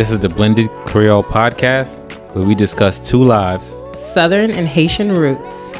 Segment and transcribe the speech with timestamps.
[0.00, 1.98] This is the Blended Creole Podcast,
[2.34, 3.76] where we discuss two lives.
[3.98, 5.72] Southern and Haitian roots.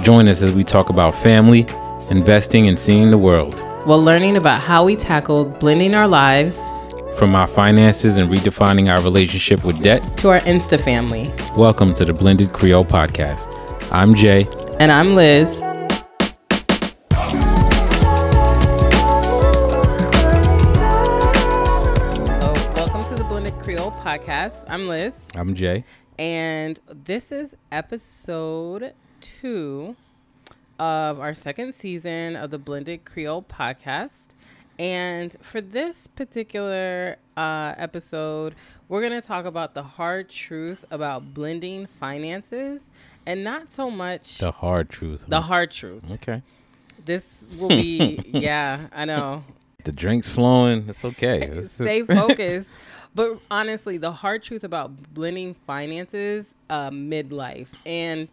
[0.00, 1.66] Join us as we talk about family,
[2.10, 3.52] investing, and seeing the world.
[3.84, 6.62] While learning about how we tackled blending our lives
[7.18, 11.30] From our finances and redefining our relationship with debt, to our Insta family.
[11.54, 13.54] welcome to the Blended Creole Podcast.
[13.92, 14.48] I'm Jay.
[14.80, 15.62] And I'm Liz.
[24.52, 24.64] Podcast.
[24.70, 25.84] I'm Liz, I'm Jay.
[26.18, 29.96] and this is episode two
[30.78, 34.28] of our second season of the Blended Creole podcast.
[34.78, 38.54] And for this particular uh, episode,
[38.88, 42.84] we're going to talk about the hard truth about blending finances
[43.24, 45.24] and not so much The hard truth.
[45.28, 46.02] the hard truth.
[46.12, 46.42] okay.
[47.04, 49.44] This will be, yeah, I know.
[49.84, 50.86] The drink's flowing.
[50.88, 51.42] It's okay.
[51.52, 52.70] It's Stay focused.
[53.14, 57.68] But honestly, the hard truth about blending finances uh, midlife.
[57.84, 58.28] And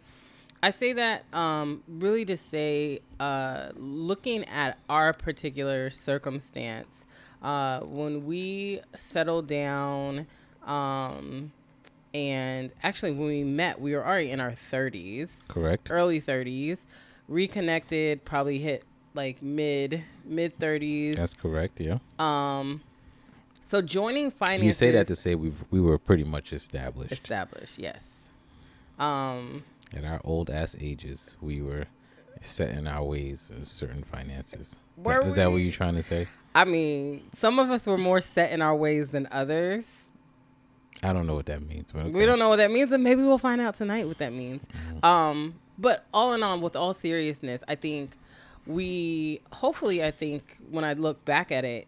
[0.62, 7.06] I say that um, really to say, uh, looking at our particular circumstance,
[7.42, 10.26] uh, when we settled down,
[10.66, 11.52] um,
[12.12, 15.88] and actually when we met, we were already in our 30s Correct.
[15.90, 16.86] early 30s
[17.28, 18.82] reconnected probably hit
[19.14, 21.80] like mid mid 30s That's correct.
[21.80, 21.98] Yeah.
[22.18, 22.82] um
[23.70, 27.78] so joining finances You say that to say we we were pretty much established established
[27.78, 28.28] yes
[28.98, 29.62] um
[29.96, 31.36] at our old ass ages.
[31.40, 31.84] We were
[32.42, 34.60] set in our ways of certain finances.
[34.60, 36.26] Is that- Were that what you're trying to say?
[36.54, 40.10] i mean some of us were more set in our ways than others
[41.02, 41.92] I don't know what that means.
[41.92, 44.32] But we don't know what that means but maybe we'll find out tonight what that
[44.32, 45.04] means Mm-hmm.
[45.06, 48.16] um but all in all with all seriousness i think
[48.66, 51.86] we hopefully i think when i look back at it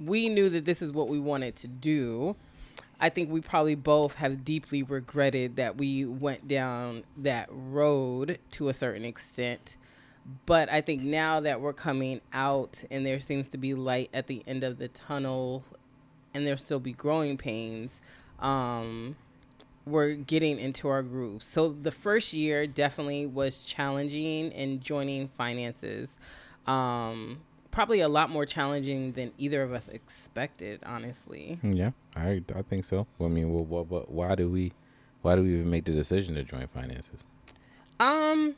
[0.00, 2.34] we knew that this is what we wanted to do
[3.00, 8.68] i think we probably both have deeply regretted that we went down that road to
[8.68, 9.76] a certain extent
[10.46, 14.26] but i think now that we're coming out and there seems to be light at
[14.26, 15.64] the end of the tunnel
[16.34, 18.00] and there'll still be growing pains
[18.38, 19.16] um
[19.86, 21.42] we're getting into our groove.
[21.42, 26.18] So the first year definitely was challenging in joining finances.
[26.66, 31.58] Um, probably a lot more challenging than either of us expected, honestly.
[31.62, 33.06] Yeah, I I think so.
[33.20, 34.72] I mean, well, what, what, why do we
[35.22, 37.24] why do we even make the decision to join finances?
[37.98, 38.56] Um,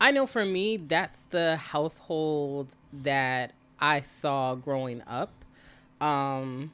[0.00, 5.44] I know for me, that's the household that I saw growing up.
[6.00, 6.72] Um,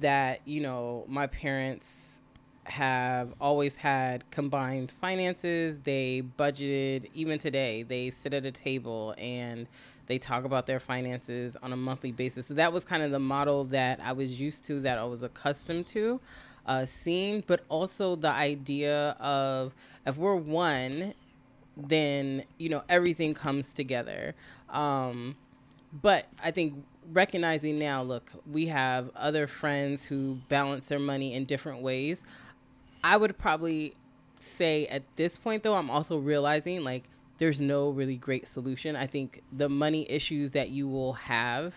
[0.00, 2.20] that you know, my parents
[2.64, 5.80] have always had combined finances.
[5.80, 9.66] They budgeted, even today, they sit at a table and
[10.08, 12.46] they talk about their finances on a monthly basis.
[12.46, 15.22] So that was kind of the model that I was used to, that I was
[15.22, 16.20] accustomed to
[16.68, 19.74] uh, seeing, but also the idea of
[20.06, 21.14] if we're one,
[21.76, 24.34] then you know everything comes together.
[24.68, 25.36] Um,
[26.02, 31.46] but I think recognizing now, look, we have other friends who balance their money in
[31.46, 32.24] different ways.
[33.02, 33.94] I would probably
[34.38, 37.04] say at this point, though, I'm also realizing like
[37.38, 38.96] there's no really great solution.
[38.96, 41.74] I think the money issues that you will have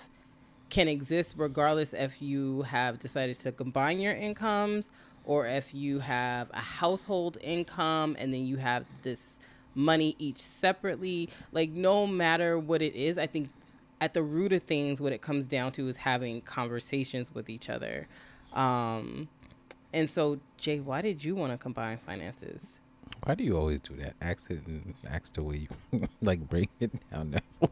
[0.69, 4.91] can exist regardless if you have decided to combine your incomes
[5.25, 9.39] or if you have a household income and then you have this
[9.75, 11.29] money each separately.
[11.51, 13.49] Like, no matter what it is, I think
[13.99, 17.69] at the root of things, what it comes down to is having conversations with each
[17.69, 18.07] other.
[18.53, 19.29] Um,
[19.93, 22.79] and so, Jay, why did you want to combine finances?
[23.23, 24.15] Why do you always do that?
[24.21, 27.35] Ask it and ask the way you like break it down.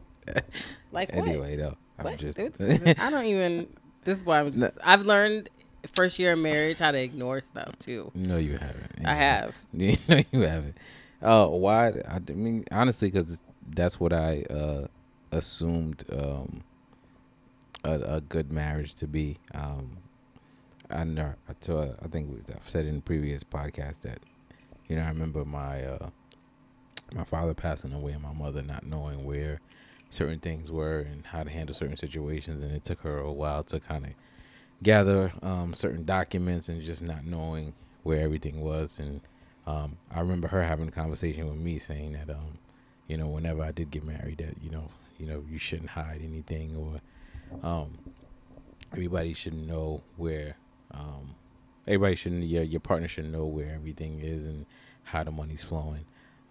[0.92, 1.26] Like what?
[1.26, 2.18] anyway, though, I'm What?
[2.18, 2.38] just
[3.00, 3.66] I don't even.
[4.04, 4.60] This is why I'm just.
[4.60, 4.70] No.
[4.84, 5.48] I've learned
[5.94, 8.12] first year of marriage how to ignore stuff too.
[8.14, 9.04] no, you haven't.
[9.04, 9.56] I have.
[9.72, 9.94] no,
[10.30, 10.76] you haven't.
[11.22, 11.88] Oh, why?
[12.08, 13.40] I mean, honestly, because
[13.74, 14.86] that's what I uh,
[15.32, 16.62] assumed um,
[17.84, 19.36] a, a good marriage to be.
[19.54, 19.96] Um,
[20.90, 21.34] I know.
[21.48, 24.20] I, told, I think I've said in previous podcast that
[24.90, 26.10] you know I remember my uh,
[27.14, 29.60] my father passing away and my mother not knowing where
[30.10, 33.62] certain things were and how to handle certain situations, and it took her a while
[33.64, 34.10] to kind of
[34.82, 37.72] gather um, certain documents and just not knowing
[38.02, 38.98] where everything was.
[38.98, 39.20] And
[39.64, 42.58] um, I remember her having a conversation with me saying that, um,
[43.06, 46.20] you know, whenever I did get married, that you know, you know, you shouldn't hide
[46.24, 47.00] anything, or
[47.62, 47.96] um,
[48.92, 50.56] everybody should know where.
[50.92, 51.36] Um,
[51.90, 52.44] everybody shouldn't.
[52.44, 54.66] Your your partner should know where everything is and
[55.04, 56.06] how the money's flowing.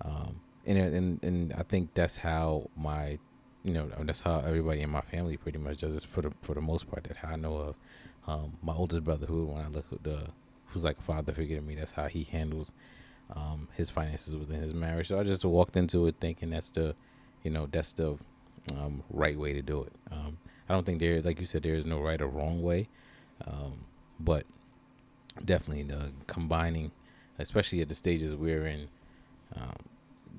[0.06, 3.20] Um, and and and I think that's how my,
[3.64, 6.56] you know, that's how everybody in my family pretty much does this for the for
[6.56, 7.76] the most part that I know of.
[8.28, 10.28] um, my oldest brother, who when I look at the,
[10.68, 12.72] who's like a father figure to me, that's how he handles
[13.36, 15.08] um, his finances within his marriage.
[15.08, 16.96] So I just walked into it thinking that's the,
[17.44, 18.18] you know, that's the
[18.72, 19.94] um, right way to do it.
[20.12, 20.38] Um,
[20.70, 22.90] I don't think there, like you said, there is no right or wrong way,
[23.48, 23.86] um,
[24.20, 24.46] but
[25.46, 26.92] definitely the combining,
[27.38, 28.88] especially at the stages we're in,
[29.56, 29.76] um,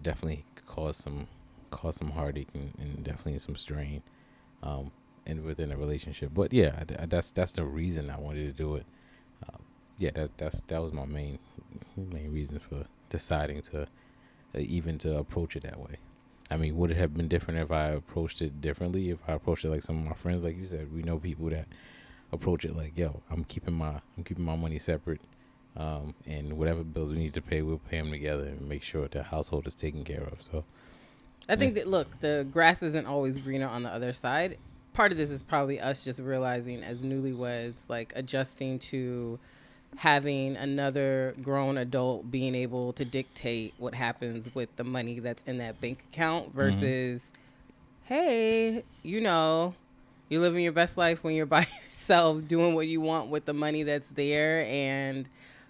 [0.03, 1.27] definitely cause some
[1.71, 4.03] cause some heartache and, and definitely some strain,
[4.63, 4.91] um,
[5.27, 6.31] and within a relationship.
[6.35, 8.87] But yeah, that's that's the reason I wanted to do it.
[9.49, 9.63] Um,
[9.99, 11.39] yeah, that that's that was my main
[11.97, 13.87] main reason for deciding to uh,
[14.55, 15.97] even to approach it that way.
[16.51, 19.11] I mean, would it have been different if I approached it differently?
[19.11, 21.49] If I approached it like some of my friends, like you said, we know people
[21.51, 21.69] that
[22.33, 25.21] approach it like, "Yo, I'm keeping my I'm keeping my money separate,
[25.77, 29.09] um, and whatever bills we need to pay, we'll pay them together and make sure
[29.09, 30.65] the household is taken care of." So,
[31.49, 34.59] I think that look, the grass isn't always greener on the other side.
[34.93, 39.39] Part of this is probably us just realizing as newlyweds, like adjusting to
[39.97, 45.59] having another grown adult being able to dictate what happens with the money that's in
[45.59, 46.57] that bank account mm-hmm.
[46.57, 47.33] versus
[48.05, 48.15] mm-hmm.
[48.15, 49.75] hey you know
[50.31, 53.53] you're living your best life when you're by yourself doing what you want with the
[53.53, 55.29] money that's there and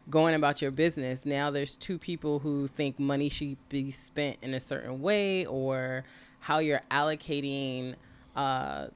[0.09, 4.55] going about your business now there's two people who think money should be spent in
[4.55, 6.05] a certain way or
[6.41, 7.95] how you're allocating
[8.37, 8.87] uh,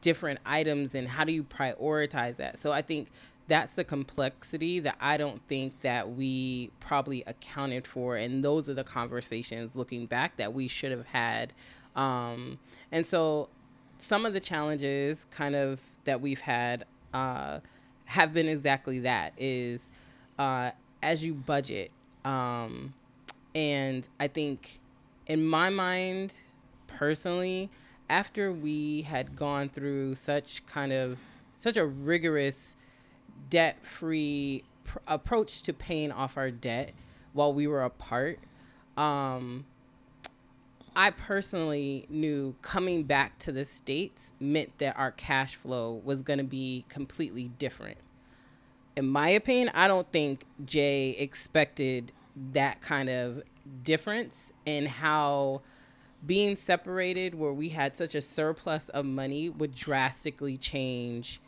[0.00, 3.08] different items and how do you prioritize that so i think
[3.48, 8.16] that's the complexity that I don't think that we probably accounted for.
[8.16, 11.52] And those are the conversations looking back that we should have had.
[11.96, 12.58] Um,
[12.90, 13.48] and so
[14.02, 16.84] some of the challenges kind of that we've had
[17.14, 17.60] uh,
[18.06, 19.92] have been exactly that is
[20.38, 20.72] uh,
[21.02, 21.92] as you budget.
[22.24, 22.94] Um,
[23.54, 24.80] and I think
[25.26, 26.34] in my mind,
[26.88, 27.70] personally,
[28.10, 31.18] after we had gone through such kind of
[31.54, 32.76] such a rigorous
[33.50, 36.92] debt free pr- approach to paying off our debt
[37.34, 38.40] while we were apart.
[38.96, 39.64] Um,
[40.94, 46.38] I personally knew coming back to the States meant that our cash flow was going
[46.38, 47.98] to be completely different.
[48.94, 52.12] In my opinion, I don't think Jay expected
[52.52, 53.42] that kind of
[53.82, 55.62] difference in how
[56.24, 61.40] being separated, where we had such a surplus of money, would drastically change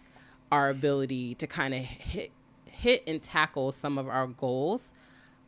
[0.50, 2.30] our ability to kind of hit
[2.66, 4.92] hit and tackle some of our goals.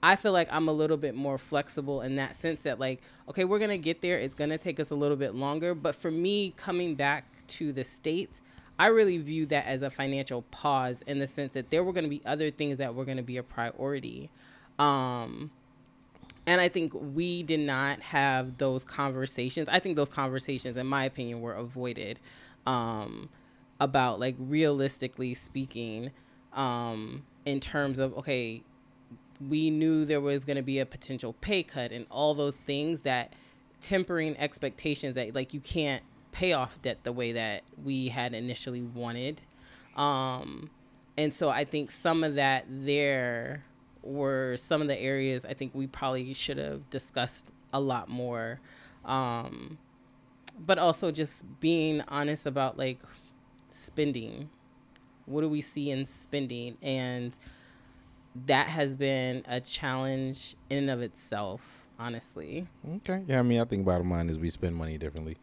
[0.06, 3.44] I feel like I'm a little bit more flexible in that sense that like okay,
[3.44, 4.18] we're going to get there.
[4.18, 7.72] It's going to take us a little bit longer, but for me coming back to
[7.72, 8.40] the states,
[8.78, 12.04] I really view that as a financial pause in the sense that there were going
[12.04, 14.30] to be other things that were going to be a priority.
[14.78, 15.50] Um,
[16.46, 19.68] and I think we did not have those conversations.
[19.68, 22.20] I think those conversations, in my opinion, were avoided.
[22.64, 23.28] Um,
[23.80, 26.10] about like realistically speaking
[26.54, 28.62] um in terms of okay
[29.40, 33.00] we knew there was going to be a potential pay cut and all those things
[33.00, 33.32] that
[33.80, 36.02] tempering expectations that like you can't
[36.32, 39.42] pay off debt the way that we had initially wanted
[39.96, 40.70] um
[41.16, 43.64] and so i think some of that there
[44.02, 48.60] were some of the areas i think we probably should have discussed a lot more
[49.04, 49.78] um
[50.58, 53.00] but also just being honest about like
[53.68, 54.48] spending.
[55.26, 56.76] What do we see in spending?
[56.82, 57.38] And
[58.46, 61.60] that has been a challenge in and of itself,
[61.98, 62.66] honestly.
[62.96, 63.24] Okay.
[63.26, 65.36] Yeah, I mean, I think bottom line is we spend money differently.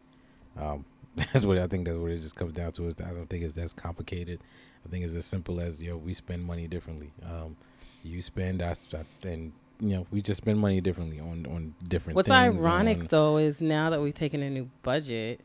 [0.58, 0.84] Um,
[1.16, 1.86] that's what I think.
[1.86, 2.86] That's what it just comes down to.
[2.86, 4.40] Is I don't think it's as complicated.
[4.86, 7.12] I think it's as simple as yo, we spend money differently.
[7.24, 7.56] Um,
[8.02, 8.74] you spend, I,
[9.22, 12.16] and you know, we just spend money differently on on different.
[12.16, 15.40] What's ironic on, though is now that we've taken a new budget,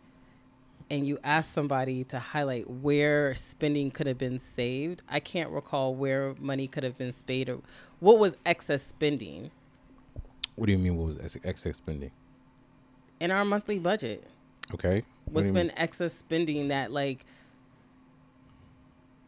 [0.89, 5.93] and you ask somebody to highlight where spending could have been saved, I can't recall
[5.93, 7.59] where money could have been spent or
[7.99, 9.51] what was excess spending.
[10.55, 10.97] What do you mean?
[10.97, 12.11] What was excess spending?
[13.19, 14.27] In our monthly budget.
[14.73, 15.03] Okay.
[15.25, 15.75] What What's been mean?
[15.77, 17.25] excess spending that like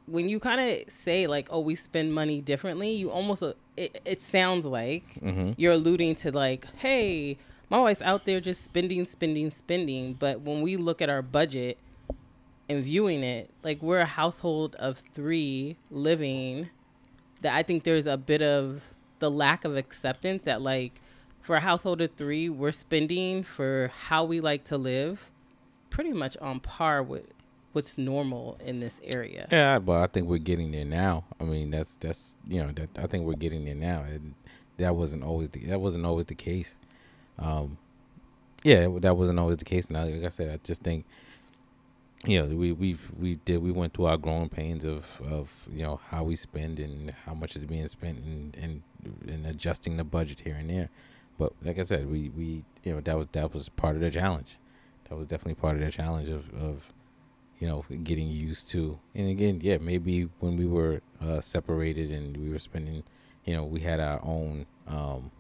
[0.08, 4.02] when you kind of say like oh we spend money differently you almost uh, it,
[4.04, 5.52] it sounds like mm-hmm.
[5.58, 7.38] you're alluding to like hey
[7.72, 10.14] my wife's out there just spending, spending, spending.
[10.14, 11.78] But when we look at our budget
[12.68, 16.70] and viewing it, like we're a household of three living,
[17.40, 18.84] that I think there's a bit of
[19.20, 21.00] the lack of acceptance that like
[21.42, 25.32] for a household of three, we're spending for how we like to live,
[25.90, 27.24] pretty much on par with
[27.72, 29.48] what's normal in this area.
[29.50, 31.24] Yeah, but I think we're getting there now.
[31.40, 34.36] I mean, that's that's you know that I think we're getting there now, and
[34.76, 36.78] that wasn't always the, that wasn't always the case.
[37.42, 37.78] Um,
[38.64, 39.90] yeah, that wasn't always the case.
[39.90, 41.06] Now, like I said, I just think
[42.26, 45.82] you know, we we we did we went through our growing pains of of you
[45.82, 48.84] know how we spend and how much is being spent and and,
[49.28, 50.90] and adjusting the budget here and there.
[51.40, 54.12] But like I said, we we you know that was that was part of the
[54.12, 54.58] challenge.
[55.10, 56.94] That was definitely part of the challenge of of
[57.60, 59.00] you know getting used to.
[59.16, 63.02] And again, yeah, maybe when we were uh, separated and we were spending,
[63.46, 64.68] you know, we had our own.
[64.88, 65.32] Um,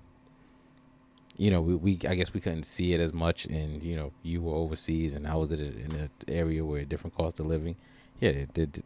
[1.41, 4.11] you know, we, we I guess we couldn't see it as much, and you know,
[4.21, 7.77] you were overseas, and I was in, an area where a different cost of living.
[8.19, 8.83] Yeah, it did.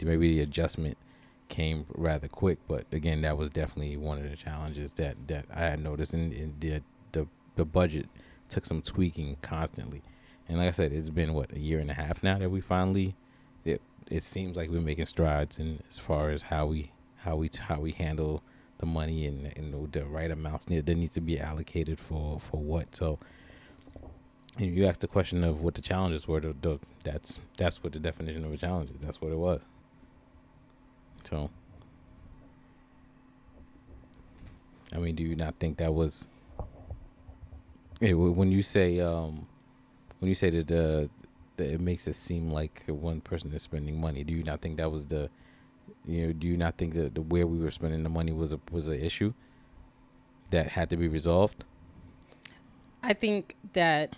[0.00, 0.96] Maybe the adjustment
[1.48, 5.62] came rather quick, but again, that was definitely one of the challenges that that I
[5.62, 6.80] had noticed, and, and the
[7.10, 8.06] the the budget
[8.48, 10.02] took some tweaking constantly.
[10.48, 12.60] And like I said, it's been what a year and a half now that we
[12.60, 13.16] finally.
[13.64, 17.50] It it seems like we're making strides in as far as how we how we
[17.58, 18.44] how we handle
[18.80, 22.60] the money and, and the right amounts need that needs to be allocated for for
[22.60, 22.96] what.
[22.96, 23.18] So
[24.58, 26.40] you asked the question of what the challenges were.
[26.40, 28.96] The, the, that's that's what the definition of a challenge is.
[29.00, 29.60] That's what it was.
[31.24, 31.50] So,
[34.92, 36.26] I mean, do you not think that was?
[38.00, 39.46] When you say um,
[40.18, 41.08] when you say that, uh,
[41.56, 44.78] that it makes it seem like one person is spending money, do you not think
[44.78, 45.28] that was the
[46.06, 48.52] you know, do you not think that the where we were spending the money was
[48.52, 49.32] a was an issue
[50.50, 51.64] that had to be resolved?
[53.02, 54.14] I think that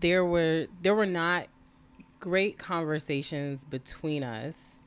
[0.00, 1.46] there were there were not
[2.18, 4.80] great conversations between us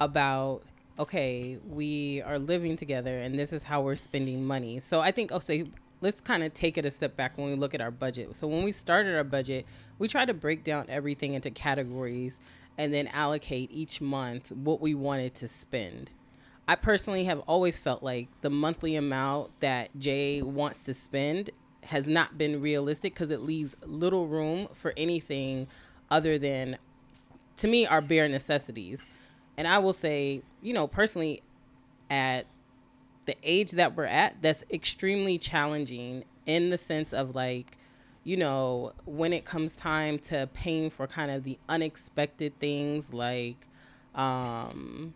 [0.00, 0.62] about
[0.98, 4.78] okay, we are living together and this is how we're spending money.
[4.78, 5.66] So I think okay,
[6.00, 8.36] let's kind of take it a step back when we look at our budget.
[8.36, 9.66] So when we started our budget,
[9.98, 12.40] we tried to break down everything into categories
[12.82, 16.10] and then allocate each month what we wanted to spend.
[16.66, 21.50] I personally have always felt like the monthly amount that Jay wants to spend
[21.84, 25.68] has not been realistic because it leaves little room for anything
[26.10, 26.76] other than,
[27.58, 29.00] to me, our bare necessities.
[29.56, 31.40] And I will say, you know, personally,
[32.10, 32.46] at
[33.26, 37.78] the age that we're at, that's extremely challenging in the sense of like,
[38.24, 43.66] you know, when it comes time to paying for kind of the unexpected things like,
[44.14, 45.14] um,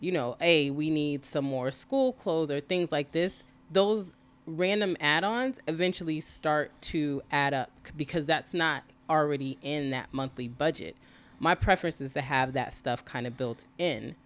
[0.00, 3.44] you know, a we need some more school clothes or things like this.
[3.70, 4.14] Those
[4.46, 10.96] random add-ons eventually start to add up because that's not already in that monthly budget.
[11.38, 14.16] My preference is to have that stuff kind of built in.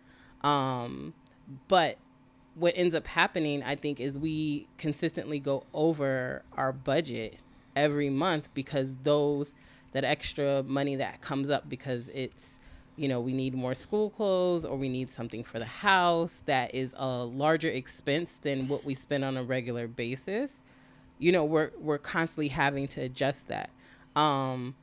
[0.42, 1.14] Um,
[1.68, 1.98] but
[2.54, 7.38] what ends up happening, I think, is we consistently go over our budget
[7.76, 9.54] every month because those
[9.92, 12.58] that extra money that comes up because it's
[12.96, 16.74] you know we need more school clothes or we need something for the house that
[16.74, 20.62] is a larger expense than what we spend on a regular basis
[21.18, 23.70] you know we're we're constantly having to adjust that.
[24.16, 24.74] Um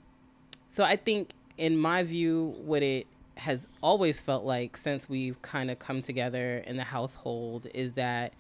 [0.70, 3.06] so i think in my view what it
[3.36, 8.34] has always felt like since we've kind of come together in the household is that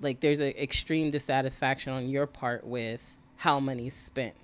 [0.00, 4.34] like there's an extreme dissatisfaction on your part with how money's spent.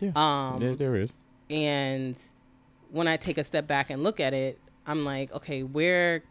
[0.00, 1.14] Yeah, um, there, there is.
[1.48, 2.14] And
[2.90, 6.22] when I take a step back and look at it, I'm like, okay, where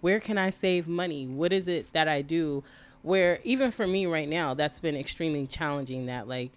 [0.00, 1.28] where can I save money?
[1.28, 2.64] What is it that I do?
[3.02, 6.06] Where even for me right now, that's been extremely challenging.
[6.06, 6.50] That like,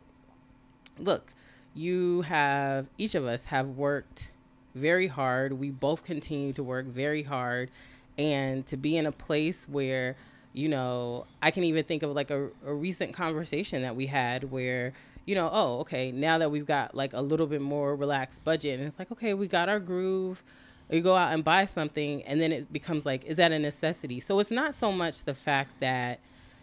[0.97, 1.31] look,
[1.75, 4.31] you have each of us have worked
[4.73, 5.53] very hard.
[5.53, 7.69] We both continue to work very hard,
[8.17, 10.15] and to be in a place where
[10.53, 14.51] you know, I can even think of like a, a recent conversation that we had
[14.51, 14.93] where
[15.29, 18.79] you know, oh, okay, now that we've got like a little bit more relaxed budget,
[18.79, 20.43] and it's like, okay, we got our groove.
[20.89, 24.19] You go out and buy something, and then it becomes like, is that a necessity?
[24.21, 26.19] So it's not so much the fact that,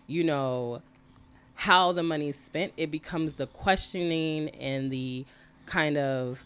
[0.09, 0.83] you know,
[1.55, 2.73] how the money's spent.
[2.77, 5.27] It becomes the questioning and the
[5.67, 6.43] kind of,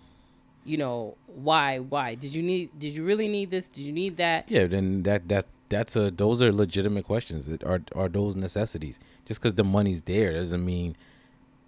[0.67, 2.79] you know, why, why did you need?
[2.79, 3.65] Did you really need this?
[3.65, 4.45] Did you need that?
[4.47, 7.47] Yeah, then that that that's a those are legitimate questions.
[7.47, 9.01] That are are those necessities?
[9.25, 10.97] Just because the money's there doesn't mean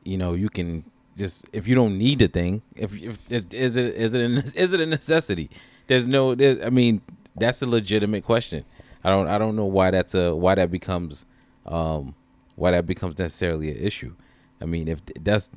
[0.05, 0.85] you know you can
[1.17, 4.61] just if you don't need the thing if, if is, is it is it a,
[4.61, 5.51] is it a necessity?
[5.87, 7.03] There's no there's i mean
[7.37, 8.65] that's a legitimate question.
[9.05, 11.25] I don't i don't know why that's a why that becomes
[11.67, 12.15] um
[12.55, 14.15] why that becomes necessarily an issue.
[14.61, 15.51] I mean if that's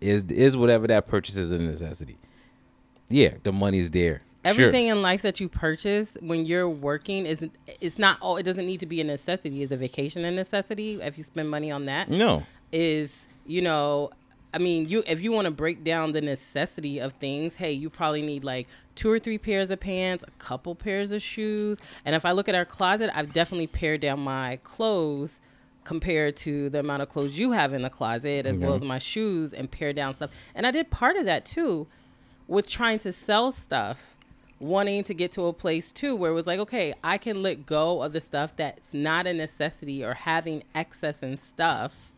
[0.00, 2.18] is is whatever that purchase is a necessity.
[3.08, 4.22] Yeah the money's there.
[4.44, 4.96] Everything sure.
[4.96, 7.46] in life that you purchase when you're working is
[7.80, 9.62] it's not all it doesn't need to be a necessity.
[9.62, 11.00] Is a vacation a necessity?
[11.00, 12.44] If you spend money on that no.
[12.72, 14.10] is you know
[14.54, 17.88] I mean, you if you want to break down the necessity of things, hey, you
[17.88, 21.78] probably need like two or three pairs of pants, a couple pairs of shoes.
[22.04, 25.40] And if I look at our closet, I've definitely pared down my clothes
[25.84, 28.84] compared to the amount of clothes you have in the closet as well mm-hmm.
[28.84, 30.30] as my shoes and pared down stuff.
[30.54, 31.86] And I did part of that too
[32.46, 34.16] with trying to sell stuff,
[34.60, 37.64] wanting to get to a place too where it was like, okay, I can let
[37.64, 42.11] go of the stuff that's not a necessity or having excess and stuff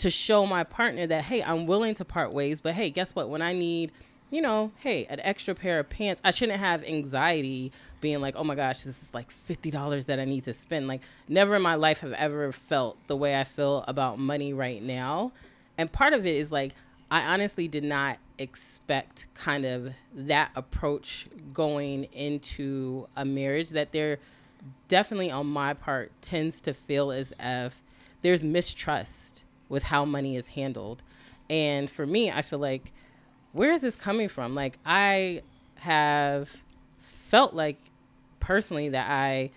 [0.00, 3.28] to show my partner that, hey, I'm willing to part ways, but hey, guess what?
[3.28, 3.92] When I need
[4.30, 6.22] you know, hey, an extra pair of pants.
[6.24, 10.24] I shouldn't have anxiety being like, oh my gosh, this is like $50 that I
[10.24, 10.86] need to spend.
[10.86, 14.82] Like, never in my life have ever felt the way I feel about money right
[14.82, 15.32] now.
[15.76, 16.74] And part of it is like,
[17.10, 24.18] I honestly did not expect kind of that approach going into a marriage that there
[24.86, 27.82] definitely on my part tends to feel as if
[28.22, 31.02] there's mistrust with how money is handled.
[31.48, 32.92] And for me, I feel like
[33.52, 34.54] where is this coming from?
[34.54, 35.40] Like I
[35.76, 36.50] have
[37.00, 37.78] felt like
[38.38, 39.50] personally that I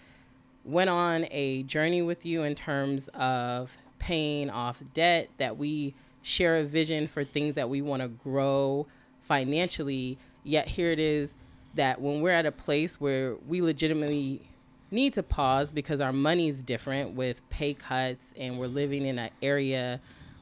[0.64, 6.56] went on a journey with you in terms of paying off debt, that we share
[6.56, 8.88] a vision for things that we want to grow
[9.22, 10.18] financially.
[10.44, 11.36] Yet here it is
[11.76, 14.48] that when we're at a place where we legitimately
[14.94, 19.20] need to pause because our money is different with pay cuts and we're living in
[19.20, 20.00] an area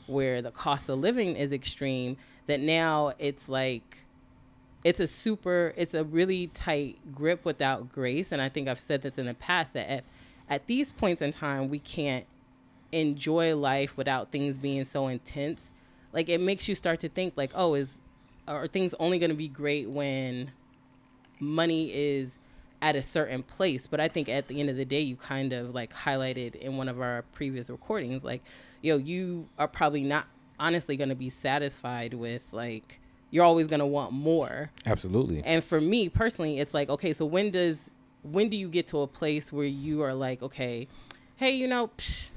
[0.07, 4.05] where the cost of living is extreme, that now it's like
[4.83, 8.31] it's a super it's a really tight grip without grace.
[8.31, 10.03] And i think i've said this in the past that at,
[10.49, 12.25] at these points in time we can't
[12.91, 15.71] enjoy life without things being so intense.
[16.11, 17.99] Like it makes you start to think like oh is
[18.47, 20.51] are things only going to be great when
[21.39, 22.37] money is
[22.81, 25.53] at a certain place but i think at the end of the day you kind
[25.53, 28.41] of like highlighted in one of our previous recordings like
[28.81, 30.25] yo you are probably not
[30.59, 32.99] honestly going to be satisfied with like
[33.31, 34.71] you're always going to want more.
[34.85, 35.41] Absolutely.
[35.43, 37.89] And for me personally it's like okay so when does
[38.23, 40.87] when do you get to a place where you are like okay
[41.37, 42.27] hey you know psh,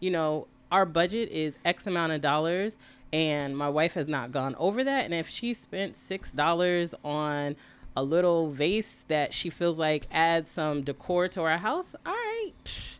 [0.00, 2.78] you know our budget is x amount of dollars
[3.12, 7.54] and my wife has not gone over that and if she spent six dollars on
[7.96, 12.52] a little vase that she feels like adds some decor to our house all right
[12.64, 12.96] psh,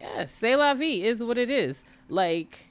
[0.00, 2.70] yeah say la vie is what it is like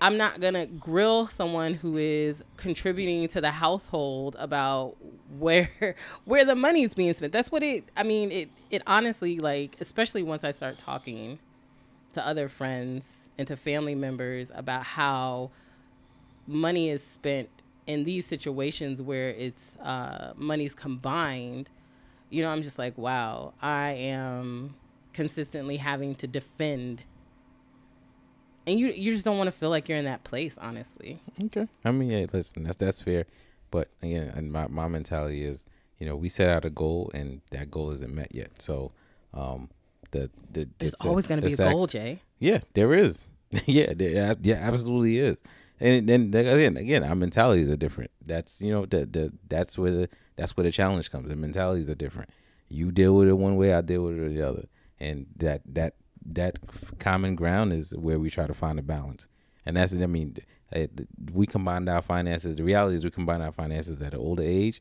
[0.00, 4.96] I'm not gonna grill someone who is contributing to the household about
[5.38, 7.32] where where the money's being spent.
[7.32, 7.84] That's what it.
[7.96, 11.38] I mean, it it honestly like, especially once I start talking
[12.12, 15.50] to other friends and to family members about how
[16.46, 17.48] money is spent
[17.86, 21.70] in these situations where it's uh, money's combined.
[22.30, 24.74] You know, I'm just like, wow, I am
[25.12, 27.02] consistently having to defend
[28.66, 31.20] and you you just don't want to feel like you're in that place, honestly.
[31.44, 31.68] Okay.
[31.84, 33.26] I mean, yeah, listen, that's that's fair,
[33.70, 35.64] but again, and my my mentality is,
[35.98, 38.60] you know, we set out a goal and that goal isn't met yet.
[38.60, 38.92] So,
[39.32, 39.70] um,
[40.10, 42.22] the the there's always going to be a goal, Jay.
[42.38, 43.28] Yeah, there is.
[43.66, 45.36] yeah, there, yeah, absolutely is.
[45.78, 48.10] And then again, again, our mentalities are different.
[48.24, 51.28] That's you know the the that's where the that's where the challenge comes.
[51.28, 52.30] The mentalities are different.
[52.68, 54.66] You deal with it one way, I deal with it the other,
[54.98, 55.94] and that that
[56.32, 56.58] that
[56.98, 59.28] common ground is where we try to find a balance.
[59.64, 60.36] And that's, I mean,
[60.72, 60.86] eh,
[61.32, 62.56] we combined our finances.
[62.56, 64.80] The reality is we combined our finances at an older age.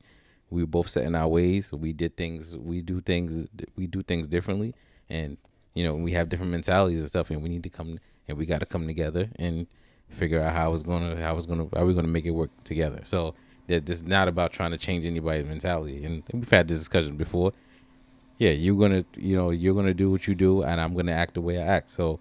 [0.49, 1.71] We were both set in our ways.
[1.71, 4.75] We did things, we do things, we do things differently.
[5.09, 5.37] And,
[5.73, 7.29] you know, we have different mentalities and stuff.
[7.29, 9.67] And we need to come, and we got to come together and
[10.09, 12.31] figure out how it's going to, how it's going to, how going to make it
[12.31, 13.01] work together.
[13.03, 13.35] So,
[13.67, 16.05] that it's not about trying to change anybody's mentality.
[16.05, 17.51] And we've had this discussion before
[18.37, 21.35] yeah, you're gonna, you know, you're gonna do what you do, and I'm gonna act
[21.35, 21.89] the way I act.
[21.89, 22.19] So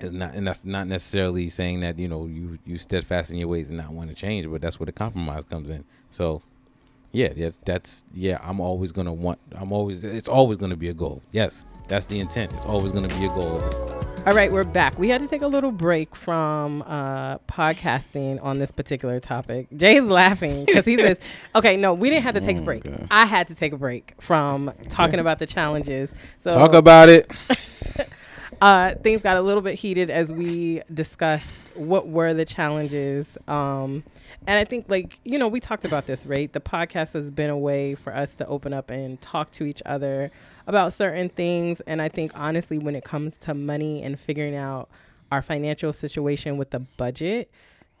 [0.00, 3.48] it's not, and that's not necessarily saying that you know you you steadfast in your
[3.48, 5.84] ways and not want to change, but that's where the compromise comes in.
[6.10, 6.42] So
[7.12, 8.38] yeah, that's that's yeah.
[8.42, 9.38] I'm always gonna want.
[9.52, 10.04] I'm always.
[10.04, 11.22] It's always gonna be a goal.
[11.32, 12.52] Yes, that's the intent.
[12.52, 13.62] It's always gonna be a goal.
[14.26, 14.98] All right, we're back.
[14.98, 19.68] We had to take a little break from uh, podcasting on this particular topic.
[19.74, 21.18] Jay's laughing because he says,
[21.54, 22.84] "Okay, no, we didn't have to take a break.
[22.84, 23.06] Okay.
[23.10, 27.30] I had to take a break from talking about the challenges." So talk about it.
[28.60, 33.38] uh, things got a little bit heated as we discussed what were the challenges.
[33.46, 34.02] Um,
[34.48, 36.50] and I think, like, you know, we talked about this, right?
[36.50, 39.82] The podcast has been a way for us to open up and talk to each
[39.84, 40.30] other
[40.66, 41.82] about certain things.
[41.82, 44.88] And I think honestly, when it comes to money and figuring out
[45.30, 47.50] our financial situation with the budget,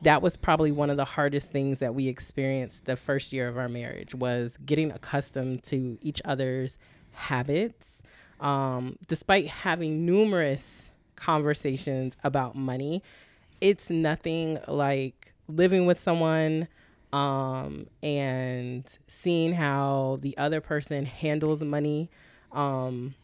[0.00, 3.58] that was probably one of the hardest things that we experienced the first year of
[3.58, 6.78] our marriage was getting accustomed to each other's
[7.12, 8.02] habits.
[8.40, 13.02] Um, despite having numerous conversations about money,
[13.60, 15.17] it's nothing like
[15.48, 16.68] living with someone
[17.12, 22.10] um, and seeing how the other person handles money
[22.52, 23.14] um,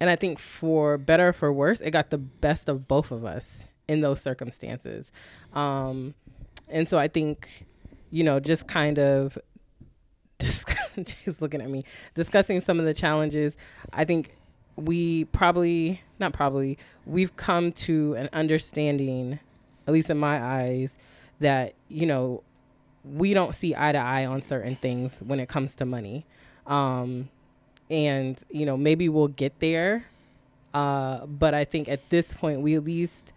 [0.00, 3.24] and I think for better or for worse, it got the best of both of
[3.24, 5.12] us in those circumstances.
[5.52, 6.14] Um,
[6.68, 7.66] and so I think,
[8.10, 9.38] you know, just kind of
[10.40, 11.82] Jay's looking at me,
[12.14, 13.56] discussing some of the challenges.
[13.92, 14.36] I think
[14.76, 19.38] we probably, not probably, we've come to an understanding,
[19.86, 20.98] at least in my eyes,
[21.40, 22.42] that, you know,
[23.04, 26.24] we don't see eye to eye on certain things when it comes to money.
[26.66, 27.28] Um,
[27.90, 30.06] and, you know, maybe we'll get there.
[30.72, 33.32] Uh, but I think at this point, we at least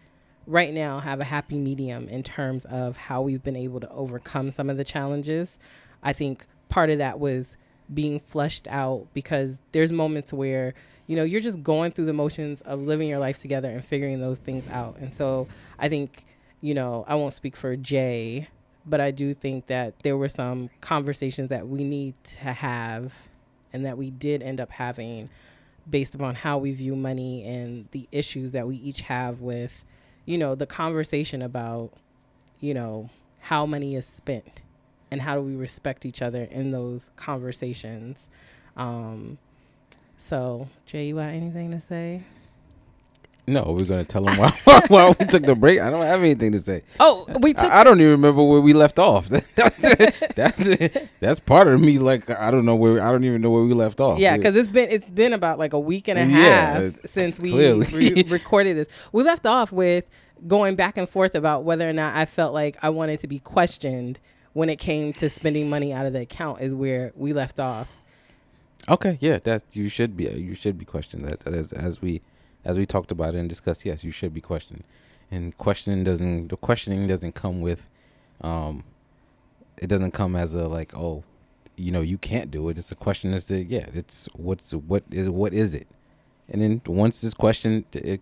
[0.48, 4.52] right now have a happy medium in terms of how we've been able to overcome
[4.52, 5.60] some of the challenges.
[6.02, 7.58] I think part of that was
[7.94, 10.74] being flushed out because there's moments where
[11.08, 14.20] you know you're just going through the motions of living your life together and figuring
[14.20, 15.48] those things out and so
[15.80, 16.26] i think
[16.68, 18.48] you know i won't speak for jay
[18.86, 23.14] but i do think that there were some conversations that we need to have
[23.72, 25.30] and that we did end up having
[25.90, 29.86] based upon how we view money and the issues that we each have with
[30.26, 31.92] you know the conversation about
[32.60, 34.62] you know how money is spent
[35.10, 38.30] and how do we respect each other in those conversations.
[38.76, 39.38] Um,
[40.18, 42.24] so, Jay, you got anything to say?
[43.50, 45.80] No, we're gonna tell them why, why we took the break.
[45.80, 46.84] I don't have anything to say.
[47.00, 47.72] Oh, we took.
[47.72, 49.30] I, I don't even remember where we left off.
[50.36, 50.60] that's
[51.22, 51.98] that's part of me.
[51.98, 53.02] Like I don't know where.
[53.02, 54.20] I don't even know where we left off.
[54.20, 57.40] Yeah, because it's been it's been about like a week and a half yeah, since
[57.40, 58.90] we re- recorded this.
[59.14, 60.04] We left off with
[60.46, 63.40] going back and forth about whether or not I felt like I wanted to be
[63.40, 64.20] questioned
[64.52, 67.88] when it came to spending money out of the account is where we left off.
[68.90, 72.22] Okay, yeah, that's you should be you should be questioned that as as we
[72.68, 73.86] as we talked about it and discussed.
[73.86, 74.84] Yes, you should be questioned,
[75.32, 77.90] and questioning doesn't the questioning doesn't come with,
[78.42, 78.84] um,
[79.78, 81.24] it doesn't come as a like oh,
[81.78, 82.78] you know you can't do it.
[82.78, 85.88] It's a question as to yeah, it's what's what is what is it,
[86.50, 88.22] and then once it's questioned, it,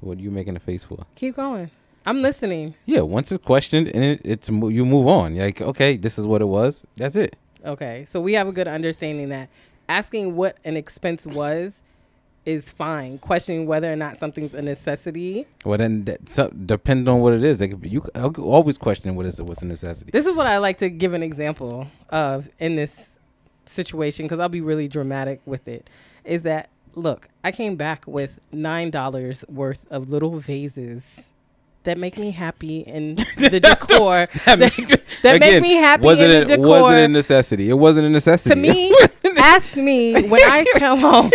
[0.00, 1.06] what are you making a face for?
[1.16, 1.70] Keep going.
[2.04, 2.74] I'm listening.
[2.84, 5.36] Yeah, once it's questioned and it, it's you move on.
[5.36, 6.84] Like, okay, this is what it was.
[6.96, 7.36] That's it.
[7.64, 9.48] Okay, so we have a good understanding that
[9.88, 11.84] asking what an expense was
[12.44, 13.18] is fine.
[13.18, 15.46] Questioning whether or not something's a necessity.
[15.64, 18.00] Well, then, that, so, depending on what it is, like you
[18.38, 20.10] always question what is what's a necessity.
[20.10, 23.10] This is what I like to give an example of in this
[23.66, 25.88] situation because I'll be really dramatic with it.
[26.24, 27.28] Is that look?
[27.44, 31.28] I came back with nine dollars worth of little vases
[31.84, 34.76] that make me happy and the decor that, make,
[35.22, 36.78] that again, make me happy was it in a, the decor.
[36.78, 37.70] It wasn't a necessity.
[37.70, 38.54] It wasn't a necessity.
[38.54, 38.96] To me,
[39.38, 41.30] ask me when I come home.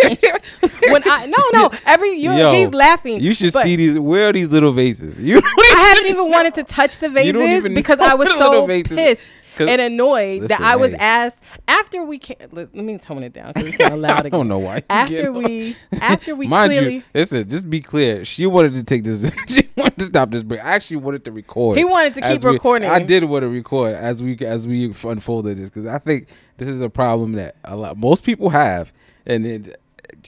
[0.89, 3.19] when I no no every you Yo, he's laughing.
[3.19, 3.99] You should see these.
[3.99, 5.19] Where are these little vases?
[5.21, 9.27] You I haven't even wanted to touch the vases because I was so pissed
[9.59, 10.97] and annoyed listen, that I was hey.
[10.99, 14.25] asked after we can let, let me tone it down because we can't allow it.
[14.25, 14.83] I don't know why.
[14.89, 18.25] After we, after we, mind clearly, you, listen, just be clear.
[18.25, 19.31] She wanted to take this.
[19.47, 20.61] she wanted to stop this break.
[20.61, 21.77] I actually wanted to record.
[21.77, 22.89] He wanted to keep we, recording.
[22.89, 26.67] I did want to record as we as we unfolded this because I think this
[26.67, 28.93] is a problem that a lot most people have,
[29.25, 29.81] and it,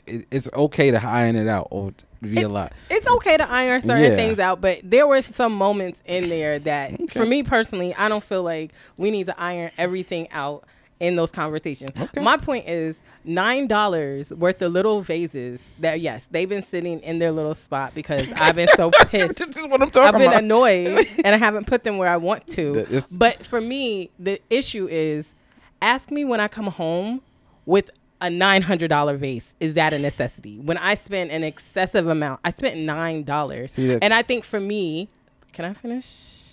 [0.06, 2.74] it it's okay to iron it out or be it, a lot.
[2.90, 4.16] It's okay to iron certain yeah.
[4.16, 7.06] things out, but there were some moments in there that, okay.
[7.08, 10.66] for me personally, I don't feel like we need to iron everything out
[11.00, 11.92] in those conversations.
[11.98, 12.22] Okay.
[12.22, 17.20] My point is nine dollars worth of little vases that yes, they've been sitting in
[17.20, 19.38] their little spot because I've been so pissed.
[19.38, 20.16] this is what I'm talking about.
[20.16, 20.44] I've been about.
[20.44, 22.86] annoyed and I haven't put them where I want to.
[23.14, 25.34] but for me, the issue is
[25.82, 27.22] ask me when I come home
[27.66, 27.90] with
[28.22, 30.60] a $900 vase is that a necessity?
[30.60, 35.10] When i spent an excessive amount i spent $9 and i think for me
[35.54, 36.48] can i finish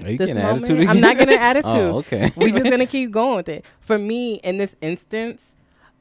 [0.00, 0.62] you this moment?
[0.68, 2.30] attitude i'm not gonna attitude oh, okay.
[2.36, 3.64] We're just gonna keep going with it.
[3.80, 5.54] For me in this instance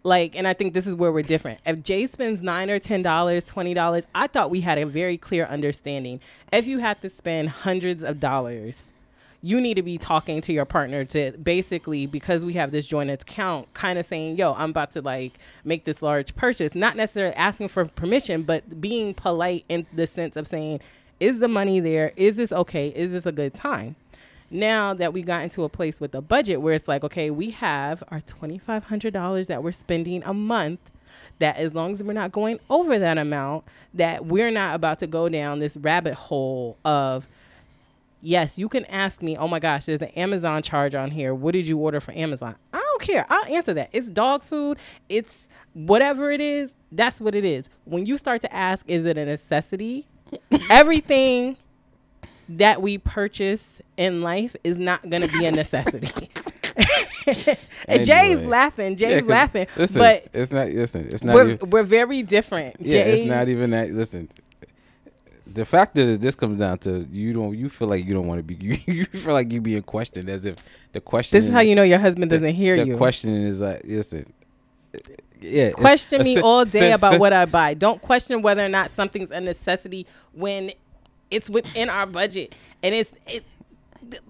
[0.04, 1.60] like and i think this is where we're different.
[1.66, 5.18] If jay spends nine or ten dollars twenty dollars i thought we had a very
[5.18, 6.20] clear understanding.
[6.52, 8.88] If you had to spend hundreds of dollars
[9.46, 13.12] you need to be talking to your partner to basically because we have this joint
[13.12, 17.36] account kind of saying yo i'm about to like make this large purchase not necessarily
[17.36, 20.80] asking for permission but being polite in the sense of saying
[21.20, 22.12] is the money there?
[22.16, 22.90] Is this okay?
[22.90, 23.96] Is this a good time?
[24.50, 27.50] Now that we got into a place with a budget where it's like okay we
[27.52, 30.80] have our $2500 that we're spending a month
[31.40, 35.08] that as long as we're not going over that amount that we're not about to
[35.08, 37.28] go down this rabbit hole of
[38.26, 41.34] yes, you can ask me, oh my gosh, there's an Amazon charge on here.
[41.34, 42.56] What did you order for Amazon?
[42.74, 43.26] I don't care.
[43.30, 43.90] I'll answer that.
[43.94, 44.78] It's dog food.
[45.08, 46.74] It's whatever it is.
[46.92, 47.70] That's what it is.
[47.86, 50.08] When you start to ask, is it a necessity?
[50.70, 51.58] Everything
[52.50, 56.30] that we purchase in life is not going to be a necessity.
[57.28, 57.58] and
[57.88, 58.04] anyway.
[58.04, 58.96] Jay's laughing.
[58.96, 59.68] Jay's yeah, laughing.
[59.78, 60.70] Listen, but it's not.
[60.70, 61.34] Listen, it's not.
[61.34, 62.76] We're, even, we're very different.
[62.80, 63.92] Yeah, Jay, it's not even that.
[63.92, 64.30] Listen,
[65.56, 68.40] the fact that this comes down to you don't you feel like you don't want
[68.40, 70.56] to be you, you feel like you being questioned as if
[70.94, 72.92] the question This is how you know your husband doesn't hear the you.
[72.94, 74.32] The question is like listen
[75.42, 77.74] yeah question me sen- all day sen- about sen- what I buy.
[77.74, 80.72] Don't question whether or not something's a necessity when
[81.32, 83.44] it's within our budget and it's it,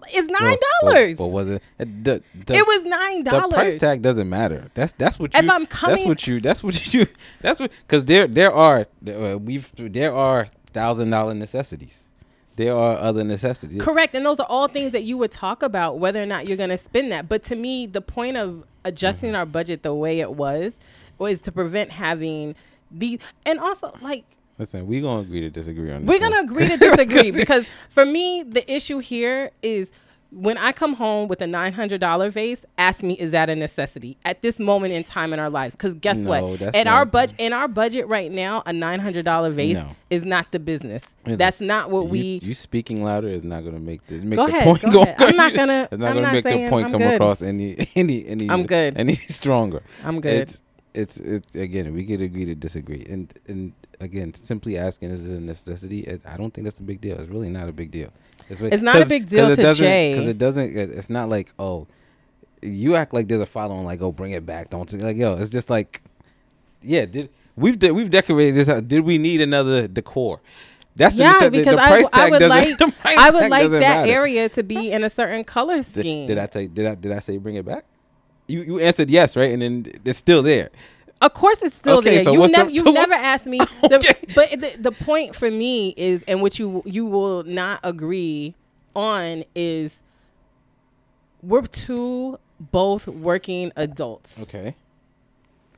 [0.07, 1.17] it's nine dollars.
[1.17, 3.79] well, was it it- the, the, It was nine the price dollars.
[3.79, 4.69] tag doesn't matter.
[4.73, 5.39] That's that's what you.
[5.39, 6.39] If I'm that's what you.
[6.39, 7.07] That's what you.
[7.41, 12.07] That's what because there there are uh, we've there are thousand dollar necessities.
[12.57, 13.81] There are other necessities.
[13.81, 16.55] Correct, and those are all things that you would talk about whether or not you're
[16.55, 17.27] going to spend that.
[17.27, 19.35] But to me, the point of adjusting Mm-hmm.
[19.39, 20.79] our budget the way it was
[21.17, 22.55] was to prevent having
[22.91, 24.23] the and also like
[24.57, 26.07] Listen, we're gonna agree to disagree on this.
[26.07, 26.31] We're one.
[26.31, 29.91] gonna agree to disagree because for me, the issue here is
[30.31, 32.65] when I come home with a nine hundred dollar vase.
[32.77, 35.75] Ask me, is that a necessity at this moment in time in our lives?
[35.75, 36.61] Because guess No, what?
[36.75, 39.95] At our budget, in our budget right now, a nine hundred dollar vase No.
[40.09, 41.15] is not the business.
[41.25, 42.39] That's not what you, we.
[42.43, 45.01] you speaking louder is not gonna make the make Go the ahead, point go go.
[45.03, 45.15] ahead.
[45.21, 47.13] I'm not gonna- It's not gonna not make the point I'm come good.
[47.15, 48.49] across any any any.
[48.49, 48.97] I'm good.
[48.97, 49.83] Any stronger.
[50.03, 50.33] I'm good.
[50.33, 50.61] It's
[50.93, 55.35] it's it's again we could agree to disagree and and again simply asking is it
[55.37, 56.01] a necessity?
[56.01, 57.17] It, I don't think that's a big deal.
[57.19, 58.11] It's really not a big deal.
[58.49, 60.13] really- It's not a big deal to Jay.
[60.13, 60.75] because it doesn't.
[60.77, 61.87] it- It's not like oh,
[62.61, 65.51] you act like there's a following like oh bring it back don't like yo it's
[65.51, 66.01] just like
[66.81, 68.81] yeah did we've de- we've decorated this house.
[68.81, 70.41] Did we need another decor?
[70.97, 73.49] That's the, yeah, the, because the I, price I tag would like the I would
[73.49, 74.11] like that matter.
[74.11, 76.27] area to be in a certain color Did, scheme.
[76.27, 77.83] did I tell you, did I did I say bring it back?
[78.47, 79.51] You you answered yes, right?
[79.51, 80.69] And then it's still there.
[81.25, 82.23] Of course, it's still Okay, there.
[82.23, 83.59] so you what's the- never, you so never asked me.
[83.83, 83.97] Okay.
[83.97, 88.55] The, but the, the point for me is, and what you you will not agree
[88.95, 90.03] on is,
[91.41, 94.39] we're two both working adults.
[94.43, 94.75] Okay.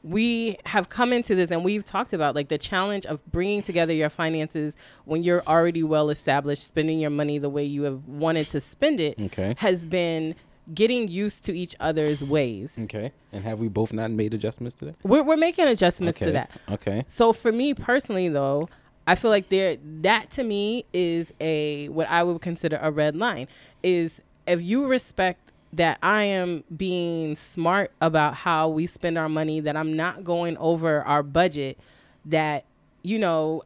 [0.03, 3.91] We have come into this, and we've talked about like the challenge of bringing together
[3.93, 8.47] your finances when you're already well established, spending your money the way you have wanted
[8.49, 9.19] to spend it.
[9.19, 9.55] Okay.
[9.57, 10.36] has been
[10.73, 12.77] getting used to each other's ways.
[12.84, 13.12] Okay.
[13.32, 14.95] And have we both not made adjustments to that?
[15.03, 16.25] We're, we're making adjustments okay.
[16.25, 16.51] to that.
[16.69, 17.03] Okay.
[17.08, 18.69] So for me personally though,
[19.06, 23.15] I feel like there that to me is a what I would consider a red
[23.15, 23.47] line
[23.82, 25.39] is if you respect
[25.73, 30.58] that I am being smart about how we spend our money, that I'm not going
[30.58, 31.77] over our budget,
[32.25, 32.65] that
[33.03, 33.63] you know,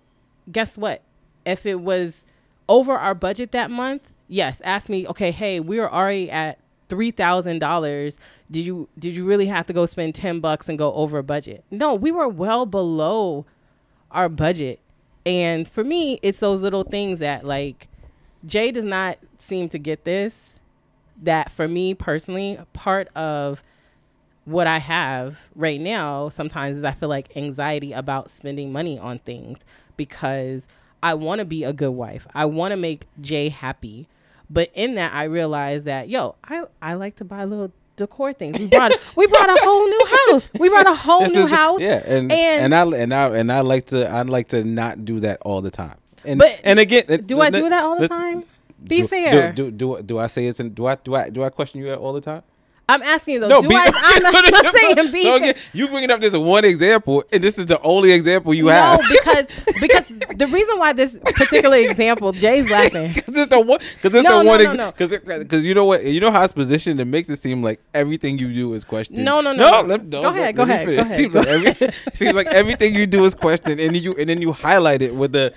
[0.51, 1.01] guess what?
[1.45, 2.25] If it was
[2.69, 6.59] over our budget that month, yes, ask me, okay, hey, we are already at
[6.91, 8.17] three thousand dollars.
[8.51, 11.63] Did you did you really have to go spend ten bucks and go over budget?
[11.71, 13.45] No, we were well below
[14.12, 14.82] our budget.
[15.25, 17.88] And for me, it's those little things that like
[18.45, 20.60] Jay does not seem to get this.
[21.23, 23.63] That for me personally, part of
[24.43, 29.19] what I have right now sometimes is I feel like anxiety about spending money on
[29.19, 29.60] things
[29.95, 30.67] because
[31.01, 32.27] I want to be a good wife.
[32.34, 34.10] I want to make Jay happy.
[34.53, 38.57] But in that I realized that yo, I I like to buy little decor things.
[38.59, 40.49] We brought we brought a whole new house.
[40.59, 41.79] We brought a whole This new the- house.
[41.79, 45.05] yeah, and, and- and I and I and I like to I like to not
[45.05, 45.95] do that all the time.
[46.25, 48.43] And But and again, Do I do that all the time?
[48.83, 49.51] Be do, fair.
[49.53, 51.79] Do, do do do I say it's in, do I do I do I question
[51.81, 52.41] you all the time?
[52.89, 53.61] I'm asking you though.
[53.61, 53.85] do be- I?
[53.95, 57.23] I'm not, so not so- saying be so again, you bringing up this one example,
[57.31, 58.99] and this is the only example you no, have.
[59.01, 63.13] No, because because the reason why this particular example, Jay's laughing.
[63.21, 63.79] Because it's the one.
[63.79, 64.63] Because it's No, the no, one.
[64.63, 64.91] no, no.
[64.91, 66.03] Because because you know what?
[66.03, 66.99] You know how it's positioned.
[66.99, 69.23] It makes it seem like everything you do is questioned.
[69.23, 69.81] No, no, no, no.
[69.81, 69.87] no.
[69.87, 72.95] Let, no Go ahead, go ahead, go ahead, Seems go like, every, seems like everything
[72.95, 75.53] you do is questioned, and you and then you highlight it with the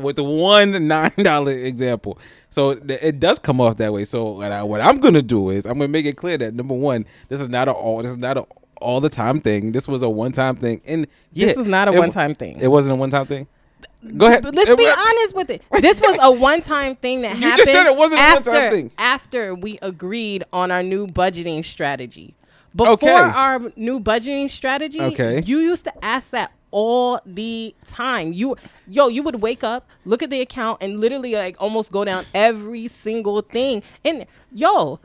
[0.00, 2.18] with the one nine dollar example.
[2.50, 4.04] So th- it does come off that way.
[4.04, 6.74] So what, I, what I'm gonna do is I'm gonna make it clear that number
[6.74, 7.98] one, this is not a all.
[8.02, 8.46] This is not a
[8.80, 9.72] all the time thing.
[9.72, 12.58] This was a one time thing, and yeah, This was not a one-time thing.
[12.60, 13.46] It wasn't a one time thing.
[14.16, 14.42] Go ahead.
[14.44, 15.62] But let's It be honest with it.
[15.80, 17.56] This was a one-time thing that You happened.
[17.58, 18.90] just said it wasn't a after, one-time thing.
[18.98, 22.34] After we agreed on our new budgeting strategy.
[22.74, 23.08] Before Okay.
[23.10, 25.42] our new budgeting strategy, Okay.
[25.44, 28.32] you used to ask that all the time.
[28.32, 28.56] You
[28.88, 32.24] yo, you would wake up, look at the account, and literally like almost go down
[32.34, 33.82] every single thing.
[34.04, 34.98] And yo,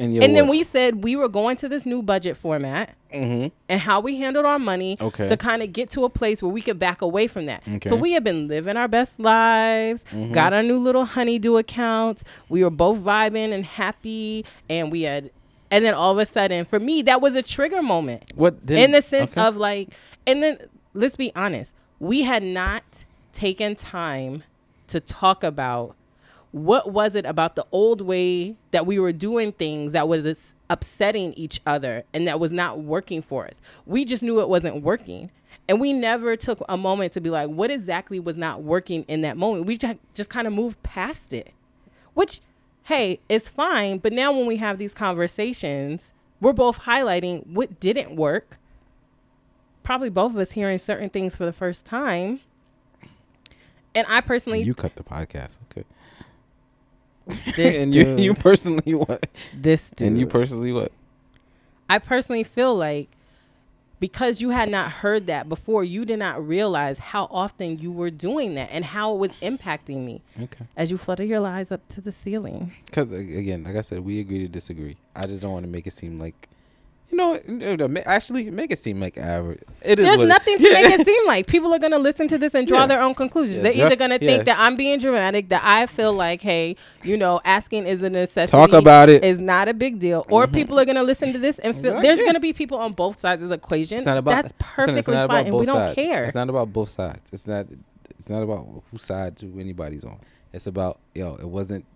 [0.00, 3.50] And, and then we said we were going to this new budget format Mhm.
[3.68, 5.26] and how we handled our money Okay.
[5.26, 7.62] to kind of get to a place where we could back away from that.
[7.66, 7.88] Okay.
[7.88, 10.30] So we have been living our best lives, Mm-hmm.
[10.32, 12.22] got our new little honeydew accounts.
[12.48, 15.30] We were both vibing and happy, and we had,
[15.70, 18.78] and then all of a sudden, for me, that was a trigger moment What then-
[18.78, 19.40] in the sense okay.
[19.48, 19.88] of like,
[20.28, 20.58] and then
[20.98, 24.42] let's be honest, we had not taken time
[24.88, 25.94] to talk about
[26.50, 31.34] what was it about the old way that we were doing things that was upsetting
[31.34, 33.60] each other and that was not working for us.
[33.86, 35.30] We just knew it wasn't working.
[35.68, 39.20] And we never took a moment to be like, what exactly was not working in
[39.20, 39.66] that moment?
[39.66, 41.52] We just, just kind of moved past it,
[42.14, 42.40] which,
[42.84, 43.98] hey, it's fine.
[43.98, 48.58] But now when we have these conversations, we're both highlighting what didn't work.
[49.88, 52.40] Probably both of us hearing certain things for the first time.
[53.94, 55.84] And I personally, You cut the podcast, okay?
[57.56, 59.26] this and you, you personally what?
[59.54, 60.92] this dude, And you personally what?
[61.88, 63.08] I personally feel like
[63.98, 68.10] because you had not heard that before, you did not realize how often you were
[68.10, 70.66] doing that and how it was impacting me Okay.
[70.76, 72.72] as you flutter your lies up to the ceiling.
[72.84, 74.98] Because again, like I said, we agree to disagree.
[75.16, 76.46] I just don't want to make it seem like,
[77.10, 77.16] you
[77.76, 79.60] know, actually make it seem like average.
[79.82, 80.06] It is.
[80.06, 80.82] There's nothing to Yeah.
[80.82, 82.86] make it seem like people are going to listen to this and draw Yeah.
[82.86, 83.56] their own conclusions.
[83.58, 86.76] Yeah, They're either going to think that I'm being dramatic, that I feel like, hey,
[87.02, 88.50] you know, asking is a necessity.
[88.50, 89.24] Talk about it.
[89.24, 90.26] Is not a big deal.
[90.28, 90.54] Or mm-hmm.
[90.54, 92.78] people are going to listen to this and feel Exact- there's going to be people
[92.78, 93.98] on both sides of the equation.
[93.98, 94.42] It's not about.
[94.42, 95.94] That's perfectly it's not fine, and we don't sides.
[95.94, 96.24] care.
[96.24, 97.30] It's not about both sides.
[97.32, 97.66] It's not.
[98.18, 100.18] It's not about whose side anybody's on.
[100.52, 101.36] It's about yo.
[101.36, 101.86] It wasn't.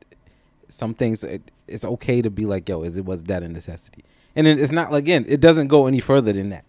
[0.69, 1.23] Some things.
[1.23, 2.83] It, it's okay to be like yo.
[2.83, 4.05] Is it was that a necessity?
[4.37, 5.25] And it, it's not like again.
[5.29, 6.65] It doesn't go any further than that.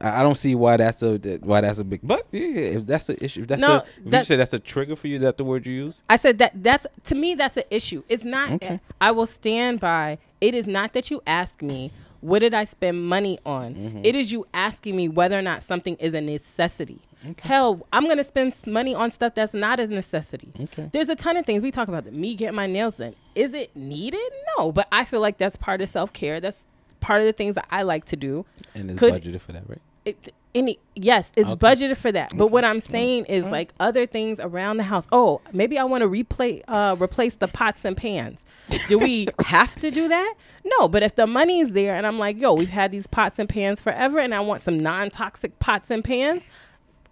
[0.00, 2.00] I I don't see why that's a that- why that's a big.
[2.02, 2.40] But yeah,
[2.78, 4.96] if that's an issue, if that's No, a, if you that's- say that's a trigger
[4.96, 5.16] for you.
[5.16, 6.02] Is that the word you use?
[6.08, 8.02] I said that that's to me that's an issue.
[8.08, 8.80] It's not Okay.
[9.00, 13.04] I will stand by it is not that you ask me what did I spend
[13.04, 13.74] money on?
[13.74, 14.00] Mm-hmm.
[14.04, 17.00] It is you asking me whether or not something is a necessity.
[17.40, 20.48] Hell, I'm gonna spend money on stuff that's not a necessity.
[20.58, 20.88] Okay.
[20.92, 22.04] There's a ton of things we talk about.
[22.04, 23.14] That me getting my nails done.
[23.36, 24.20] Is it needed?
[24.58, 26.40] No, but I feel like that's part of self care.
[26.40, 26.64] That's
[27.02, 28.46] part of the things that I like to do.
[28.74, 29.80] And it's Could- budgeted for that, right?
[30.04, 31.58] it, any yes, it's Okay.
[31.58, 32.36] budgeted for that.
[32.36, 35.06] But what I'm saying is like other things around the house.
[35.12, 38.44] Oh, maybe I want to replay uh replace the pots and pans.
[38.88, 40.34] Do we have to do that?
[40.64, 43.48] No, but if the money's there and I'm like, yo, we've had these pots and
[43.48, 46.42] pans forever and I want some non-toxic pots and pans.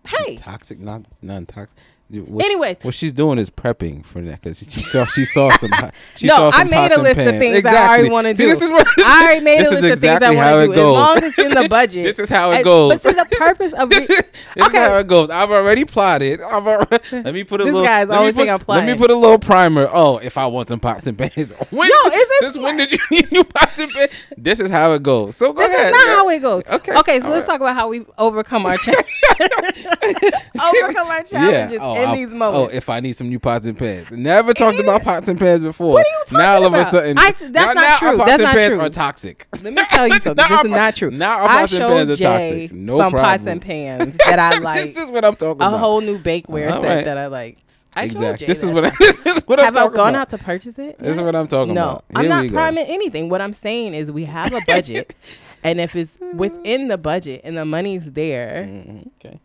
[0.06, 1.76] Hey, Toxic, not non-toxic.
[2.12, 2.78] What Anyways.
[2.82, 5.70] what she's doing is prepping for that because she saw she saw some.
[6.16, 8.42] She No, saw some I made a list of things that I already wanna See,
[8.44, 8.48] do.
[8.50, 10.74] This is what I already made a list is of things exactly I want to
[10.74, 10.74] do.
[10.74, 10.96] goes.
[10.96, 12.04] As long as it's in the budget.
[12.04, 12.92] this is how it goes.
[12.92, 14.22] But see, the purpose of this re- is,
[14.56, 14.78] this Okay.
[14.82, 15.30] is how it goes.
[15.30, 16.40] I've already plotted.
[16.40, 17.86] I've already, let me put a This little.
[17.86, 19.88] guy's let me put, I'm Let me put a little primer.
[19.92, 21.52] Oh, if I want some pots and pans.
[21.70, 24.10] When No, did- is it Since when did you need new pots and pans?
[24.36, 25.36] This is how it goes.
[25.36, 25.86] So go This ahead.
[25.86, 26.14] is not yeah.
[26.16, 26.62] how it goes.
[26.68, 28.92] Okay, Okay, so let's talk about how we overcome our cha-
[30.60, 32.72] overcome our challenges Oh, in I'll- these moments.
[32.72, 34.10] Oh, if I need some new pots and pans.
[34.10, 35.92] Never talked about pots and pans before.
[35.92, 36.86] What are you talking now all of about?
[36.86, 38.08] a sudden, I- that's now, not now true.
[38.08, 38.82] Our pots That's and pans true.
[38.84, 39.46] are toxic.
[39.62, 40.34] Let me tell you something.
[40.48, 41.10] This our is not true.
[41.10, 42.72] now our pots and showed pans are toxic.
[42.72, 43.48] No some pots problem.
[43.48, 44.94] and pans that I like.
[44.94, 45.74] this is what I'm talking a about.
[45.74, 47.04] A whole new bakeware set right.
[47.04, 47.62] that I liked.
[47.96, 48.38] I showed exactly.
[48.38, 48.98] Jay This is what I, stuff.
[49.24, 50.14] this is what I'm Have I gone about.
[50.14, 50.98] out to purchase it?
[51.00, 52.04] This is what I'm talking no, about.
[52.10, 52.54] No, I'm not we go.
[52.54, 53.28] priming anything.
[53.28, 55.12] What I'm saying is we have a budget,
[55.64, 59.40] and if it's within the budget and the money's there, Mhm, Okay.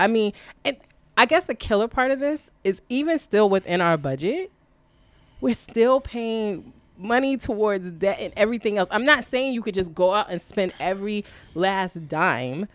[0.00, 0.32] I mean,
[0.64, 0.76] and
[1.16, 4.50] I guess the killer part of this is even still within our budget,
[5.40, 8.88] we're still paying money towards debt and everything else.
[8.90, 11.24] I'm not saying you could just go out and spend every
[11.54, 12.66] last dime,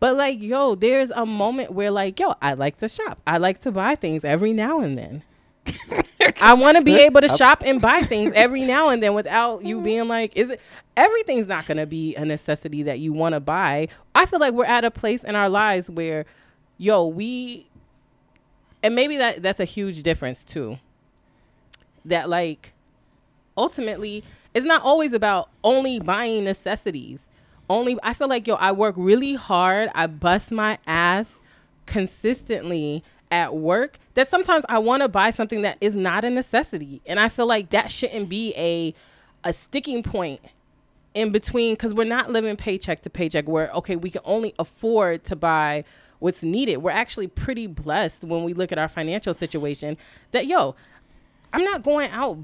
[0.00, 3.20] but like, yo, there's a moment where like, yo, I like to shop.
[3.26, 5.22] I like to buy things every now and then.
[6.40, 9.64] I want to be able to shop and buy things every now and then without
[9.64, 10.60] you being like, is it
[10.96, 13.88] everything's not going to be a necessity that you want to buy.
[14.14, 16.26] I feel like we're at a place in our lives where
[16.78, 17.67] yo, we
[18.82, 20.78] and maybe that that's a huge difference too.
[22.04, 22.72] That like
[23.56, 27.30] ultimately it's not always about only buying necessities.
[27.70, 31.42] Only I feel like yo, I work really hard, I bust my ass
[31.86, 37.02] consistently at work that sometimes I want to buy something that is not a necessity.
[37.06, 38.94] And I feel like that shouldn't be a
[39.44, 40.40] a sticking point
[41.14, 45.24] in between because we're not living paycheck to paycheck where okay we can only afford
[45.24, 45.84] to buy
[46.20, 49.96] what's needed we're actually pretty blessed when we look at our financial situation
[50.32, 50.74] that yo
[51.52, 52.38] i'm not going out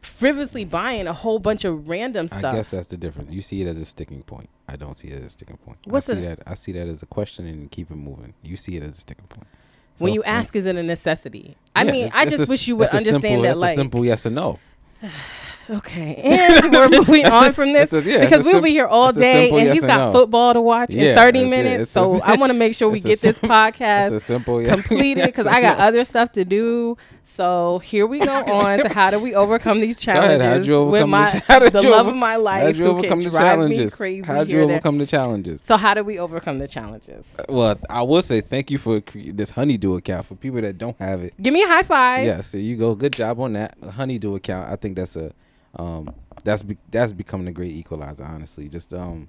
[0.00, 2.44] frivolously buying a whole bunch of random stuff.
[2.52, 3.30] I guess that's the difference.
[3.30, 4.48] You see it as a sticking point.
[4.68, 5.78] I don't see it as a sticking point.
[5.84, 6.38] What's I see a- that.
[6.44, 8.34] I see that as a question and keep it moving.
[8.42, 9.46] You see it as a sticking point.
[9.98, 12.50] when So, you um, ask is it a necessity i yeah, mean i just a-
[12.50, 14.58] wish you would understand simple, that like a simple yes or no.
[15.70, 19.12] Okay and we're moving on from this a- yeah, because we'll sim- be here all
[19.12, 20.12] day and yes he's got no.
[20.12, 23.00] football to watch Yeah, in 30 it's minutes so i want to make sure we
[23.00, 24.72] get this podcast simple yes.
[24.74, 26.96] completed because I got other stuff to do.
[27.24, 31.02] So here we go on to how do we overcome these ahead, challenges you with
[31.02, 33.58] overcome my the, how the love over- of my life who overcome can the drive
[33.58, 33.94] me challenges?
[33.94, 34.76] crazy How'd you here, there.
[34.76, 35.62] overcome the challenges?
[35.62, 37.32] So how do we overcome the challenges?
[37.38, 40.76] Uh, well, I will say thank you for cre- this Honeydue account for people that
[40.78, 41.32] don't have it.
[41.40, 42.26] Give me a high five.
[42.26, 42.94] Yes, there you go.
[42.94, 44.70] Good job on that Honeydue account.
[44.70, 45.32] I think that's a
[45.76, 46.14] um
[46.44, 48.24] that's be, that's becoming a great equalizer.
[48.24, 49.28] Honestly, just um,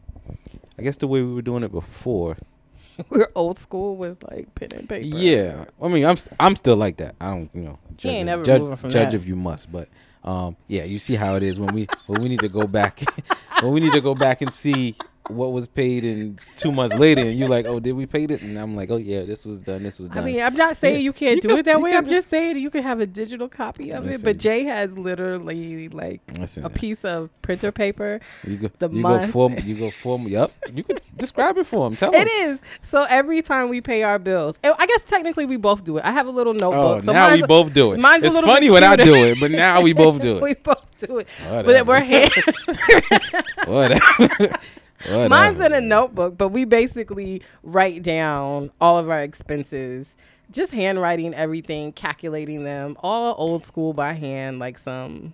[0.79, 2.37] I guess the way we were doing it before
[3.09, 5.05] we're old school with like pen and paper.
[5.05, 7.15] Yeah, I mean, I'm st- I'm still like that.
[7.21, 9.17] I don't, you know, He ain't never judge, moving from judge that.
[9.17, 9.89] if you must, but
[10.23, 13.03] um, yeah, you see how it is when we when we need to go back
[13.61, 14.95] when we need to go back and see
[15.29, 18.41] what was paid in two months later, and you're like, oh, did we pay it?
[18.41, 19.81] And I'm like, oh yeah, this was done.
[19.83, 20.17] This was done.
[20.19, 21.91] I mean, I'm not saying Yeah, you can't you do can- it that way.
[21.91, 24.21] can I'm just saying you can have a digital copy of it.
[24.23, 28.19] But Jay has literally like Listen, a piece of printer paper.
[28.45, 29.27] you go, the you month.
[29.27, 30.27] go form, you go form.
[30.27, 31.95] Yup, you could describe it for him.
[31.95, 32.27] Tell him.
[32.27, 32.59] It is.
[32.81, 36.03] So every time we pay our bills, and I guess technically we both do it.
[36.05, 37.03] I have a little Oh, notebook.
[37.03, 37.99] so now we both do it.
[37.99, 40.43] mine's a it's little funny when I do it, but now we both do it.
[40.43, 41.27] we both do it.
[41.47, 41.91] But Whatever.
[41.93, 42.31] we're hand.
[43.65, 44.57] Whatever.
[45.05, 45.29] Whatever.
[45.29, 50.15] Mine's in a notebook, but we basically write down all of our expenses,
[50.51, 55.33] just handwriting everything, calculating them, all old school by hand, like some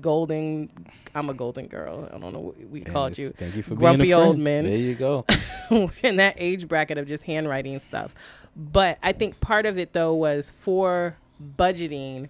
[0.00, 0.70] golden.
[1.14, 2.08] I'm a golden girl.
[2.12, 3.30] I don't know what we called you.
[3.30, 4.64] Thank you for Grumpy being a old men.
[4.64, 5.24] There you go.
[6.02, 8.14] In that age bracket of just handwriting stuff.
[8.56, 11.16] But I think part of it though was for
[11.58, 12.28] budgeting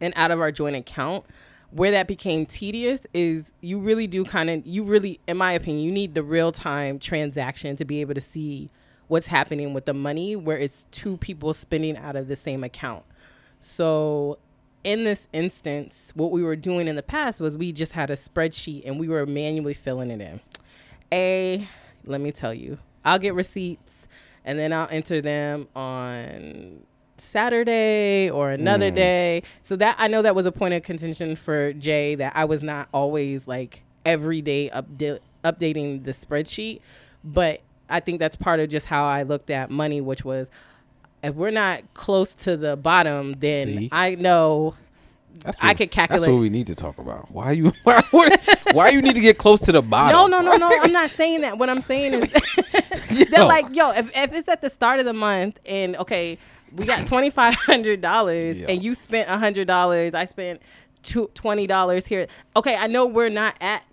[0.00, 1.24] and out of our joint account.
[1.72, 5.84] Where that became tedious is you really do kind of you really, in my opinion,
[5.84, 8.70] you need the real time transaction to be able to see
[9.08, 13.04] what's happening with the money where it's two people spending out of the same account.
[13.58, 14.38] So
[14.84, 18.16] in this instance, what we were doing in the past was we just had a
[18.16, 20.40] spreadsheet and we were manually filling it in.
[21.12, 21.68] A,
[22.04, 24.08] let me tell you, I'll get receipts
[24.44, 26.82] and then I'll enter them on
[27.22, 28.94] Saturday or another Mm.
[28.94, 29.42] day.
[29.62, 32.62] So that I know that was a point of contention for Jay that I was
[32.62, 36.80] not always like every day upda- updating the spreadsheet,
[37.24, 40.50] but I think that's part of just how I looked at money, which was
[41.22, 43.88] if we're not close to the bottom, then See?
[43.92, 44.74] I know
[45.44, 46.30] That's I what- could That's calculate.
[46.32, 47.30] what we need to talk about.
[47.30, 47.72] Why you?
[47.84, 48.02] Why,
[48.72, 50.16] why you need to get close to the bottom?
[50.16, 50.68] No, no, no, no.
[50.82, 51.58] I'm not saying that.
[51.58, 55.12] What I'm saying is they're like, yo, if, if it's at the start of the
[55.12, 56.38] month and okay,
[56.76, 58.66] we got twenty five hundred dollars Yeah.
[58.68, 60.60] and you spent hundred dollars, I spent
[61.02, 62.26] two, twenty dollars here.
[62.56, 63.84] Okay, I know we're not at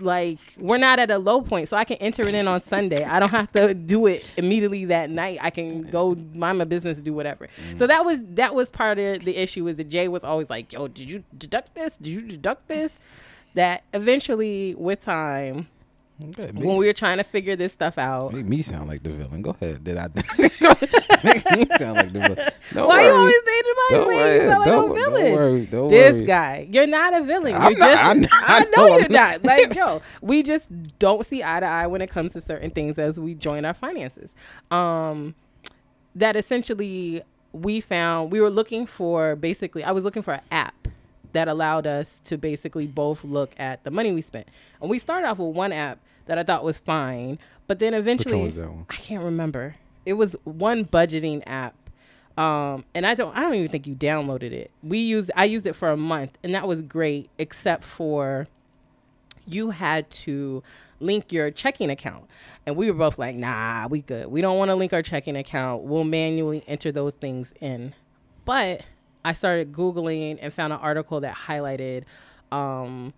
[0.00, 3.02] like we're not at a low point, so I can enter it in on Sunday.
[3.04, 5.38] I don't have to do it immediately that night.
[5.42, 7.48] I can go mind my business, do whatever.
[7.74, 9.64] So that was that was part of the issue.
[9.64, 11.96] Was that Jay was always like, "Yo, did you deduct this?
[11.96, 13.00] Did you deduct this?"
[13.54, 15.66] That eventually, with time,
[16.20, 19.10] Okay, when we were trying to figure this stuff out, Make me sound like the
[19.10, 19.40] villain.
[19.40, 19.84] Go ahead.
[19.84, 20.08] Did I?
[21.24, 22.48] Make me sound like the villain.
[22.74, 23.04] Don't why worry.
[23.06, 25.32] you always think Don't about saying you sound like Don't, a don't villain?
[25.32, 25.66] worry.
[25.66, 26.24] Don't this worry.
[26.26, 27.54] guy, you're not a villain.
[27.54, 29.44] I'm You're not- just, I'm not- I I know I'm you're not.
[29.44, 32.98] Like, yo, we just don't see eye to eye when it comes to certain things
[32.98, 34.32] as we join our finances.
[34.72, 35.34] Um,
[36.16, 40.88] that essentially we found we were looking for basically I was looking for an app
[41.32, 44.48] that allowed us to basically both look at the money we spent.
[44.80, 48.42] And we started off with one app that I thought was fine, but then eventually
[48.42, 48.86] was that one?
[48.90, 49.76] I can't remember.
[50.06, 51.74] It was one budgeting app.
[52.36, 54.70] Um, and I don't I don't even think you downloaded it.
[54.82, 58.46] We used I used it for a month and that was great except for
[59.44, 60.62] you had to
[61.00, 62.24] link your checking account.
[62.66, 64.26] And we were both like, nah, we good.
[64.26, 65.82] We don't want to link our checking account.
[65.82, 67.94] We'll manually enter those things in.
[68.44, 68.82] But
[69.24, 72.04] I started Googling and found an article that highlighted
[72.52, 73.12] um,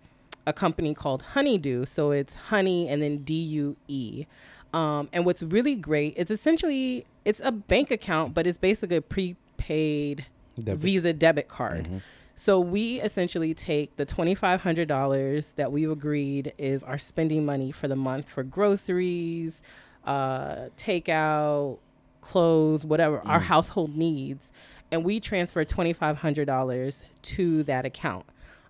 [0.45, 1.87] a company called Honeydue.
[1.87, 4.25] So it's honey and then D U E.
[4.73, 9.01] Um, and what's really great, it's essentially it's a bank account, but it's basically a
[9.01, 10.25] prepaid
[10.59, 10.79] Debit.
[10.79, 12.01] Visa debit card.
[12.35, 17.45] So we essentially take the twenty five hundred dollars that we've agreed is our spending
[17.45, 19.61] money for the month for groceries,
[20.05, 21.77] uh, takeout,
[22.21, 24.51] clothes, whatever our household needs,
[24.91, 28.25] and we transfer twenty five hundred dollars to that account.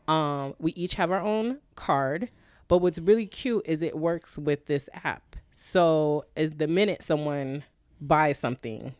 [0.07, 2.29] Um, we each have our own card,
[2.67, 5.35] but what's really cute is it works with this app.
[5.51, 7.63] So is the minute someone
[7.99, 8.95] buys something,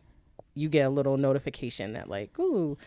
[0.54, 2.78] you get a little notification that like, ooh,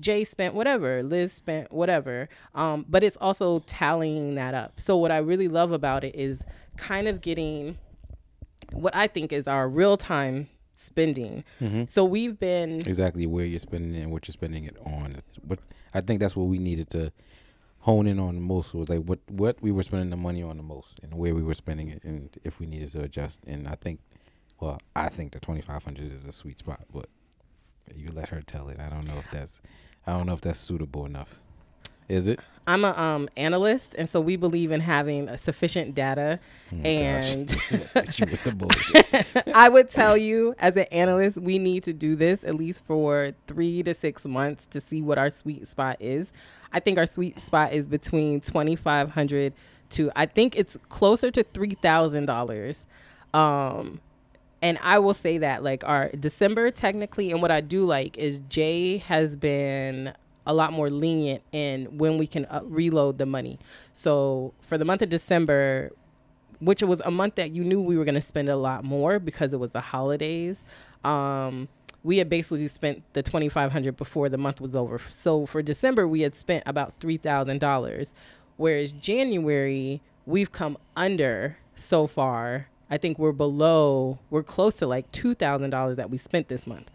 [0.00, 2.28] Jay spent whatever, Liz spent whatever.
[2.54, 4.80] Um, but it's also tallying that up.
[4.80, 6.44] So what I really love about it is
[6.76, 7.78] kind of getting
[8.72, 11.44] what I think is our real time spending.
[11.60, 11.84] Mm-hmm.
[11.88, 15.16] So we've been exactly where you're spending it and what you're spending it on.
[15.46, 15.60] But
[15.92, 17.12] I think that's what we needed to
[17.80, 20.56] hone in on the most was like what what we were spending the money on
[20.56, 23.40] the most and where we were spending it and if we needed to adjust.
[23.46, 24.00] And I think,
[24.60, 27.08] well, I think the 2500 is a sweet spot, but
[27.94, 28.80] you let her tell it.
[28.80, 29.60] I don't know if that's
[30.06, 31.38] I don't know if that's suitable enough.
[32.08, 32.40] Is it?
[32.66, 36.40] I'm a um, analyst, and so we believe in having sufficient data.
[36.72, 39.54] Oh and with the bullshit.
[39.54, 43.32] I would tell you, as an analyst, we need to do this at least for
[43.46, 46.32] three to six months to see what our sweet spot is.
[46.72, 49.52] I think our sweet spot is between twenty five hundred
[49.90, 52.86] to I think it's closer to three thousand dollars.
[53.34, 54.00] Um,
[54.62, 58.40] And I will say that like our December technically, and what I do like is
[58.48, 60.14] Jay has been
[60.46, 63.58] a lot more lenient in when we can uh, reload the money.
[63.92, 65.90] So for the month of December,
[66.60, 69.18] which was a month that you knew we were going to spend a lot more
[69.18, 70.64] because it was the holidays.
[71.02, 71.68] Um,
[72.02, 75.00] we had basically spent the 2500 before the month was over.
[75.08, 78.12] So for December, we had spent about $3,000,
[78.56, 85.10] whereas January, we've come under so far I think we're below, we're close to like
[85.12, 86.90] $2,000 that we spent this month.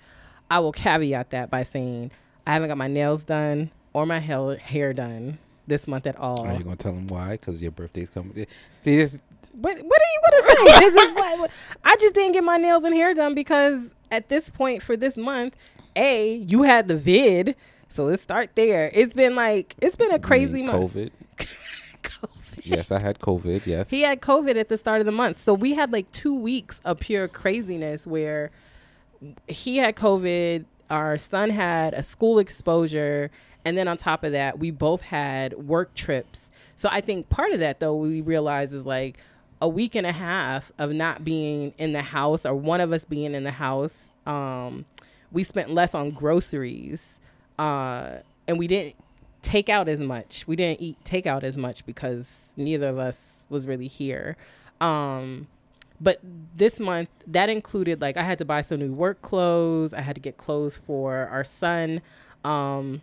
[0.49, 2.11] I will caveat that by saying
[2.49, 5.37] I haven't got my nails done or my hair, hair done
[5.67, 6.47] this month at all.
[6.47, 7.33] Are you going to tell them why?
[7.33, 8.33] Because your birthday's coming.
[8.35, 8.45] Eh,
[8.81, 9.19] see, this.
[9.53, 10.79] What, what are you to say?
[10.79, 11.51] this is what,
[11.83, 15.15] I just didn't get my nails and hair done because at this point for this
[15.15, 15.55] month,
[15.95, 17.55] A, you had the vid.
[17.87, 18.89] So let's start there.
[18.95, 20.95] It's been like, it's been a crazy month.
[22.01, 22.61] COVID.
[22.63, 23.67] yes, I had COVID.
[23.67, 23.91] Yes.
[23.91, 25.37] He had COVID at the start of the month.
[25.37, 28.49] So we had like two weeks of pure craziness where
[29.47, 33.31] he had COVID, our son had a school exposure,
[33.65, 36.51] and then on top of that, we both had work trips.
[36.75, 39.17] So I think part of that though we realize is like
[39.61, 43.03] a week and a half of not being in the house or one of us
[43.03, 44.09] being in the house.
[44.25, 44.85] Um,
[45.31, 47.19] we spent less on groceries.
[47.57, 48.95] Uh, and we didn't
[49.41, 50.47] take out as much.
[50.47, 54.37] We didn't eat takeout as much because neither of us was really here.
[54.79, 55.47] Um,
[56.01, 56.19] but
[56.55, 59.93] this month that included like I had to buy some new work clothes.
[59.93, 62.01] I had to get clothes for our son.
[62.43, 63.01] Um,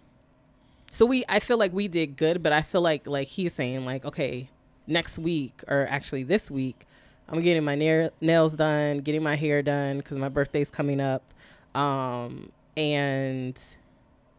[0.91, 3.85] so we I feel like we did good, but I feel like like he's saying
[3.85, 4.49] like okay,
[4.87, 6.87] next week or actually this week,
[7.29, 11.23] I'm getting my na- nails done, getting my hair done because my birthday's coming up.
[11.75, 13.59] Um, and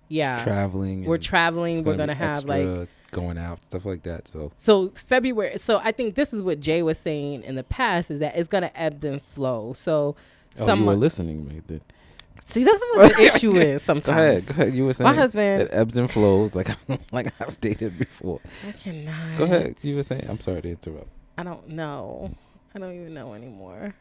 [0.10, 2.88] yeah traveling we're traveling we're gonna have like
[3.18, 6.84] going out stuff like that so so february so i think this is what jay
[6.84, 10.16] was saying in the past is that it's gonna ebb and flow so
[10.60, 11.82] oh, some you were listening me then
[12.50, 14.06] See, that's what the issue is sometimes.
[14.06, 14.74] Go ahead, go ahead.
[14.74, 16.70] You were saying my husband it ebbs and flows, like
[17.12, 18.40] like I stated before.
[18.66, 19.38] I cannot.
[19.38, 19.76] Go ahead.
[19.82, 20.24] You were saying.
[20.30, 21.10] I'm sorry to interrupt.
[21.38, 22.34] I don't know.
[22.74, 23.94] I don't even know anymore.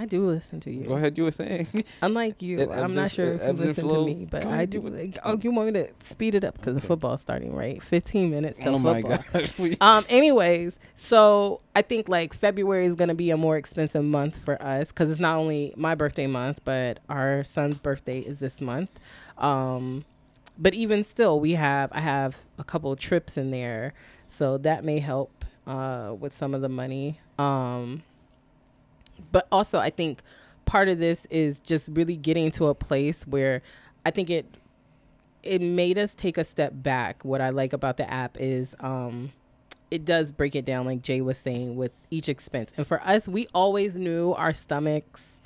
[0.00, 0.84] I do listen to you.
[0.84, 1.18] Go ahead.
[1.18, 1.84] You were saying.
[2.00, 4.80] Unlike you, I'm not sure if you listen to me, but I do.
[4.80, 6.80] Like, oh, you want me to speed it up because okay.
[6.80, 7.82] the football's starting, right?
[7.82, 9.18] 15 minutes till oh football.
[9.34, 9.76] my gosh.
[9.82, 10.06] um.
[10.08, 14.88] Anyways, so I think like February is gonna be a more expensive month for us
[14.88, 18.98] because it's not only my birthday month, but our son's birthday is this month.
[19.36, 20.06] Um,
[20.56, 23.92] but even still, we have I have a couple trips in there,
[24.26, 27.20] so that may help uh with some of the money.
[27.38, 28.02] Um
[29.32, 30.22] but also I think
[30.64, 33.62] part of this is just really getting to a place where
[34.04, 34.46] I think it
[35.42, 37.24] it made us take a step back.
[37.24, 39.32] What I like about the app is um
[39.90, 42.72] it does break it down like Jay was saying with each expense.
[42.76, 45.40] And for us, we always knew our stomachs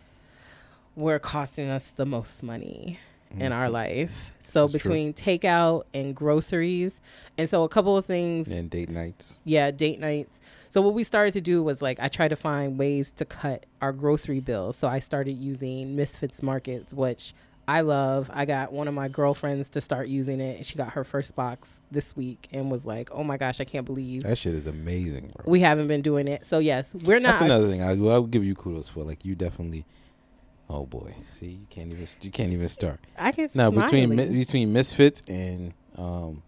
[0.95, 2.99] were costing us the most money
[3.35, 3.43] mm-hmm.
[3.43, 3.75] in our mm-hmm.
[3.75, 4.33] life.
[4.41, 5.39] So between true.
[5.39, 7.01] takeout and groceries,
[7.37, 9.41] and so a couple of things and date nights.
[9.45, 10.41] Yeah, date nights.
[10.69, 13.67] So what we started to do was like I tried to find ways to cut
[13.81, 14.77] our grocery bills.
[14.77, 17.35] So I started using Misfits Markets, which
[17.67, 18.31] I love.
[18.33, 20.59] I got one of my girlfriends to start using it.
[20.59, 23.65] And she got her first box this week and was like, "Oh my gosh, I
[23.65, 25.51] can't believe that shit is amazing." Bro.
[25.51, 27.33] We haven't been doing it, so yes, we're not.
[27.33, 29.03] That's another thing I, I will give you kudos for.
[29.03, 29.85] Like you definitely.
[30.69, 33.01] Oh boy, see you can't even you can't even start.
[33.19, 36.43] I can now between between Misfits and um,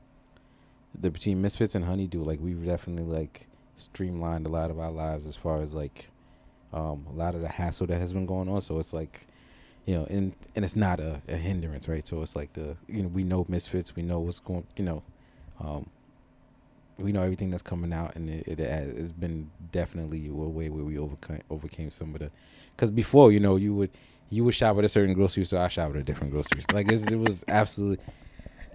[0.98, 5.26] the between Misfits and Honeydue, like we've definitely like streamlined a lot of our lives
[5.26, 6.10] as far as like
[6.72, 8.62] um, a lot of the hassle that has been going on.
[8.62, 9.26] So it's like,
[9.84, 12.06] you know, and and it's not a, a hindrance, right?
[12.06, 15.02] So it's like the you know we know misfits, we know what's going, you know,
[15.60, 15.88] um,
[16.98, 20.84] we know everything that's coming out, and it, it has been definitely a way where
[20.84, 22.30] we overcame overcame some of the,
[22.74, 23.90] because before you know you would
[24.30, 26.76] you would shop at a certain grocery store, I shop at a different grocery store.
[26.82, 28.04] Like it was absolutely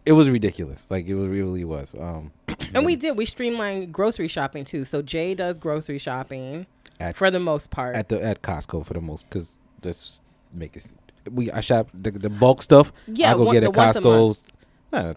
[0.06, 0.90] it was ridiculous.
[0.90, 1.96] Like it really was.
[1.96, 2.32] Um,
[2.74, 3.18] and we did.
[3.18, 4.86] We streamlined grocery shopping too.
[4.86, 6.66] So Jay does grocery shopping
[7.00, 10.20] at, for the most part at the at Costco for the most because just
[10.54, 10.90] make it.
[11.32, 12.92] We I shop the, the bulk stuff.
[13.08, 14.44] Yeah, I go one, get at Costco's.
[14.92, 15.14] Nah,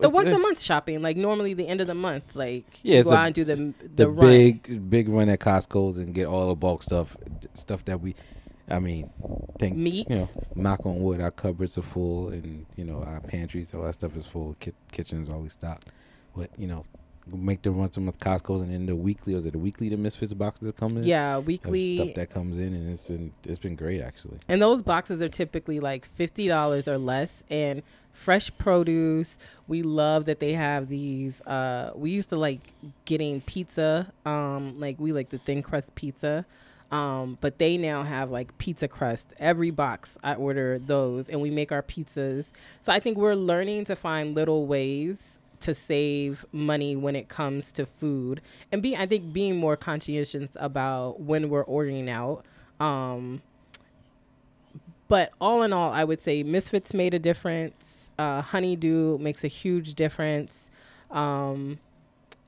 [0.00, 0.38] the once a eh.
[0.38, 3.34] month shopping, like normally the end of the month, like yeah, you go out and
[3.34, 3.56] do the
[3.94, 7.16] the, the big big run at Costco's and get all the bulk stuff,
[7.54, 8.14] stuff that we
[8.70, 9.10] I mean,
[9.58, 10.08] think meat.
[10.08, 13.82] You know, knock on wood, our cupboards are full, and you know our pantries, all
[13.82, 14.56] that stuff is full.
[14.60, 15.88] Ki- kitchen is always stocked.
[16.36, 16.86] But you know,
[17.32, 19.96] make the run some with Costco's, and then the weekly, was it the weekly the
[19.96, 21.04] Misfits boxes that come in?
[21.04, 24.38] Yeah, weekly stuff that comes in, and it's been it's been great actually.
[24.48, 29.38] And those boxes are typically like fifty dollars or less, and fresh produce.
[29.66, 31.42] We love that they have these.
[31.42, 32.60] Uh, we used to like
[33.06, 34.12] getting pizza.
[34.26, 36.44] Um, like we like the thin crust pizza
[36.90, 39.32] Um, but they now have like pizza crust.
[39.38, 42.52] Every box I order those and we make our pizzas.
[42.82, 47.72] So I think we're learning to find little ways to save money when it comes
[47.72, 48.40] to food
[48.70, 52.44] and be I think being more conscientious about when we're ordering out.
[52.80, 53.42] Um,
[55.08, 58.10] but all in all, I would say Misfits made a difference.
[58.18, 60.70] Uh, Honeydue makes a huge difference.
[61.10, 61.78] Um,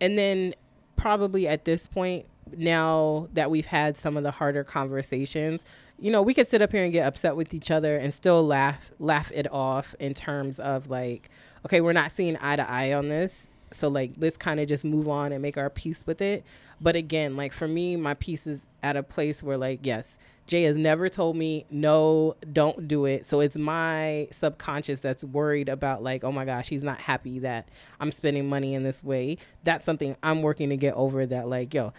[0.01, 0.55] and then
[0.97, 2.25] probably at this point,
[2.57, 5.65] now that we've had some of the harder conversations,
[5.99, 8.47] you know, we could sit up here and get upset with each other and still
[8.47, 11.29] laugh laugh it off in terms of like,
[11.65, 13.51] okay, we're not seeing eye to eye on this.
[13.73, 16.45] So like let's kind of just move on and make our peace with it.
[16.81, 20.65] But again, like for me, my peace is at a place where like, yes, Jay
[20.65, 23.27] has never told me no, don't do it.
[23.27, 27.69] So it's my subconscious that's worried about like, oh my gosh, he's not happy that
[27.99, 29.39] I'm spending money in this way.
[29.65, 31.93] That's something I'm working to get over that like, yo,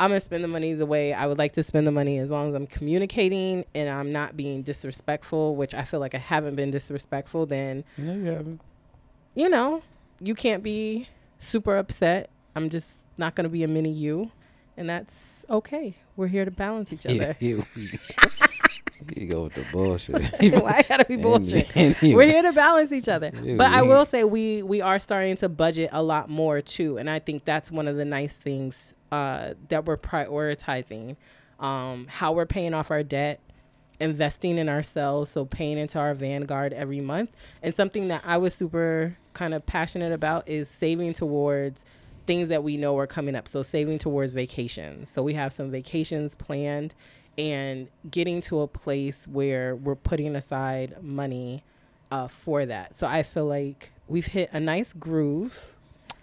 [0.00, 2.30] I'm gonna spend the money the way I would like to spend the money as
[2.30, 6.54] long as I'm communicating and I'm not being disrespectful, which I feel like I haven't
[6.54, 8.60] been disrespectful, then No, you haven't.
[9.38, 9.82] You know,
[10.20, 11.08] you can't be
[11.38, 12.28] super upset.
[12.56, 14.32] I'm just not gonna be a mini you.
[14.76, 15.96] And that's okay.
[16.16, 17.36] We're here to balance each other.
[19.14, 20.20] You go with the bullshit.
[20.60, 21.72] Why I gotta be bullshit?
[22.02, 23.30] We're here to balance each other.
[23.30, 27.08] But I will say we we are starting to budget a lot more too, and
[27.08, 31.14] I think that's one of the nice things uh, that we're prioritizing.
[31.60, 33.38] Um, how we're paying off our debt,
[34.00, 37.30] investing in ourselves, so paying into our Vanguard every month,
[37.62, 41.84] and something that I was super kind of passionate about is saving towards
[42.26, 43.48] things that we know are coming up.
[43.48, 45.10] So saving towards vacations.
[45.10, 46.94] So we have some vacations planned
[47.38, 51.62] and getting to a place where we're putting aside money
[52.10, 52.96] uh, for that.
[52.96, 55.68] So I feel like we've hit a nice groove.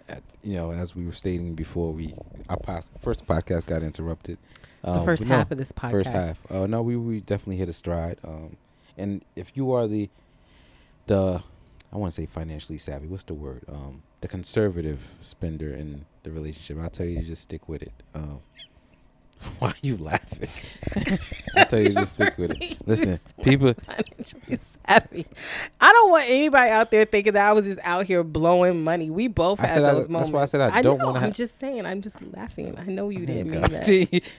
[0.08, 2.14] At- you know, as we were stating before, we
[2.48, 4.38] our pos- first podcast got interrupted.
[4.82, 5.90] The Um, first but no, half of this podcast.
[5.90, 6.38] First half.
[6.50, 8.18] Uh, no, we we definitely hit a stride.
[8.24, 8.56] Um,
[8.96, 10.08] and if you are the
[11.06, 11.42] the
[11.92, 13.06] I want to say financially savvy.
[13.06, 13.62] What's the word?
[13.68, 16.78] Um, the conservative spender in the relationship.
[16.82, 17.92] I'll tell you to just stick with it.
[18.14, 18.40] Um,
[19.58, 20.48] why are you laughing?
[21.56, 22.76] I tell you to just stick with it.
[22.86, 23.74] Listen, people.
[24.88, 25.26] savvy.
[25.80, 29.10] I don't want anybody out there thinking that I was just out here blowing money.
[29.10, 30.30] We both I had said I- those that's moments.
[30.30, 31.86] why I said I don't wanna I'm ha- just saying.
[31.86, 32.76] I'm just laughing.
[32.78, 34.22] I know you didn't mean that.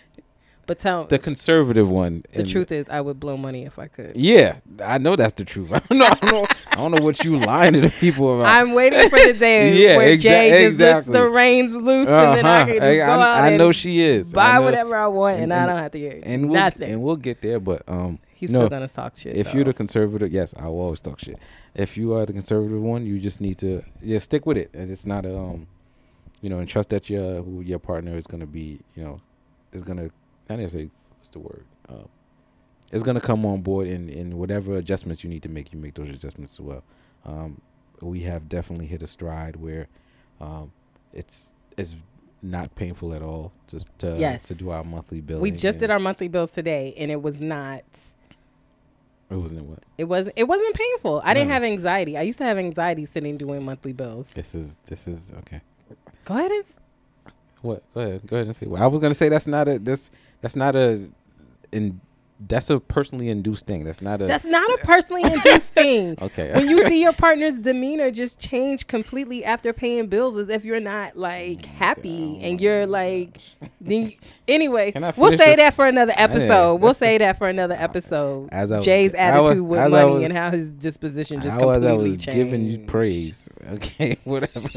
[0.67, 2.23] But tell the conservative one.
[2.33, 4.15] the truth is, I would blow money if I could.
[4.15, 5.71] Yeah, I know that's the truth.
[5.73, 6.05] I don't know.
[6.05, 8.47] I don't know, I don't know what you lying to the people about.
[8.53, 11.13] I'm waiting for the day Yeah, where exa- Jay just exactly.
[11.13, 12.65] lets the reins loose, and then I Uh-huh.
[12.65, 14.31] can just I, go I- out I and know she is.
[14.33, 16.91] Buy know- whatever I want, and, and- I don't have to hear and we'll nothing.
[16.91, 17.59] and we'll get there.
[17.59, 19.35] But um, He's no, still gonna talk shit.
[19.37, 21.39] if you're the conservative, yes, I will always talk shit.
[21.75, 24.91] If you are the conservative one, you just need to yeah stick with it, and
[24.91, 25.65] it's not a um,
[26.41, 29.21] you know, and trust that your who your partner is gonna be, you know,
[29.71, 30.09] is gonna
[30.49, 32.03] not say what's the word, uh,
[32.91, 35.93] is gonna come on board and and whatever adjustments you need to make, you make
[35.95, 36.83] those adjustments as well.
[37.25, 37.61] Um,
[38.01, 39.87] we have definitely hit a stride where,
[40.39, 40.71] um,
[41.13, 41.95] it's it's
[42.41, 44.43] not painful at all just to Yes.
[44.43, 45.39] to do our monthly bill.
[45.39, 47.83] we just did our monthly bills today, and it was not.
[49.29, 50.37] It wasn't what It wasn't.
[50.37, 51.21] It wasn't painful.
[51.25, 52.15] I didn't have anxiety.
[52.17, 54.31] I used to have anxiety sitting doing monthly bills.
[54.31, 54.77] this is.
[54.85, 55.59] This is okay.
[56.23, 56.63] Go ahead and.
[57.61, 57.83] What?
[57.93, 58.27] Go ahead.
[58.27, 58.65] Go ahead and say.
[58.67, 60.11] Well, I was gonna say that's not a this.
[60.41, 61.09] That's not a.
[61.71, 61.99] In
[62.47, 63.83] that's a personally induced thing.
[63.83, 64.27] That's not a.
[64.27, 66.15] That's not a personally induced thing.
[66.21, 66.53] okay.
[66.53, 70.79] When you see your partner's demeanor just change completely after paying bills, as if you're
[70.79, 73.39] not like mm, happy oh and you're like,
[73.81, 74.11] then
[74.47, 76.75] anyway, we'll say that for another episode.
[76.75, 78.49] We'll say that for another episode.
[78.51, 81.57] As I was- Jay's I was- attitude with money was- and how his disposition just
[81.57, 82.25] completely I was changed.
[82.27, 83.49] giving you praise.
[83.67, 84.69] Okay, whatever.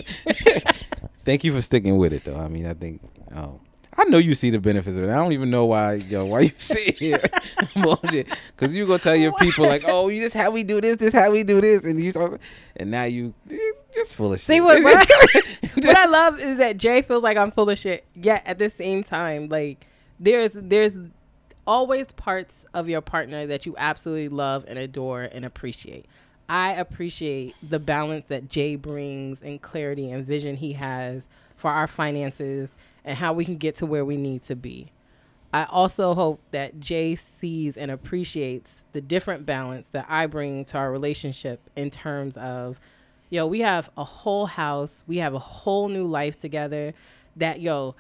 [1.31, 2.37] Thank you for sticking with it, though.
[2.37, 3.01] I mean, I think.
[3.31, 3.61] Um,
[3.97, 5.11] I know you see the benefits of it.
[5.11, 7.23] I don't even know why, yo, why you sit here
[7.77, 8.27] bullshit.
[8.57, 11.13] Because you gonna tell your people like, oh, you this how we do this, this
[11.13, 12.41] how we do this, and you start,
[12.79, 13.57] and now you eh,
[13.95, 14.47] just full of shit.
[14.49, 15.41] See what what I,
[15.75, 18.05] what I love is that Jay feels like I'm full of shit.
[18.17, 19.87] Yet at the same time, like
[20.19, 20.95] there's there's
[21.65, 26.07] always parts of your partner that you absolutely love and adore and appreciate.
[26.51, 31.87] I appreciate the balance that Jay brings and clarity and vision he has for our
[31.87, 34.91] finances and how we can get to where we need to be.
[35.53, 40.79] I also hope that Jay sees and appreciates the different balance that I bring to
[40.79, 42.81] our relationship in terms of,
[43.29, 46.95] yo, we have a whole house, we have a whole new life together.
[47.37, 47.95] That, yo,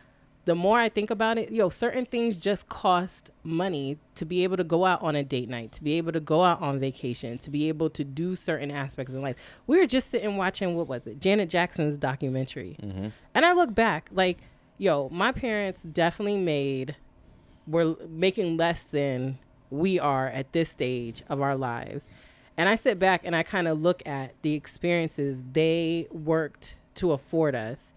[0.46, 4.56] the more I think about it, yo, certain things just cost money to be able
[4.56, 7.38] to go out on a date night, to be able to go out on vacation,
[7.38, 9.36] to be able to do certain aspects in life.
[9.66, 11.20] We were just sitting watching, what was it?
[11.20, 12.76] Janet Jackson's documentary.
[12.82, 13.08] Mm-hmm.
[13.34, 14.38] And I look back, like,
[14.78, 16.96] yo, my parents definitely made
[17.66, 19.38] were making less than
[19.68, 22.08] we are at this stage of our lives.
[22.56, 27.12] And I sit back and I kind of look at the experiences they worked to
[27.12, 27.92] afford us.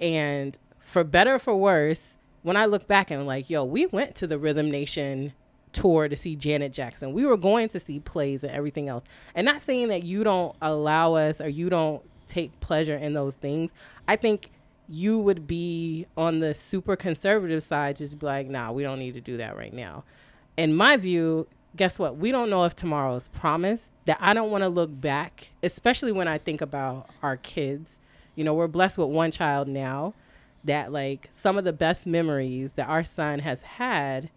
[0.00, 4.26] And for better for worse, when I look back and like, yo, we went to
[4.28, 5.32] the Rhythm Nation
[5.72, 7.12] tour to see Janet Jackson.
[7.12, 9.02] We were going to see plays and everything else.
[9.34, 13.34] And not saying that you don't allow us or you don't take pleasure in those
[13.34, 13.74] things.
[14.06, 14.50] I think
[14.88, 19.14] you would be on the super conservative side, just be like, nah, we don't need
[19.14, 20.04] to do that right now.
[20.56, 22.16] In my view, guess what?
[22.16, 23.92] We don't know if tomorrow is promised.
[24.04, 28.00] That I don't want to look back, especially when I think about our kids.
[28.36, 30.14] You know, we're blessed with one child now
[30.66, 34.30] that like some of the best memories that our son has had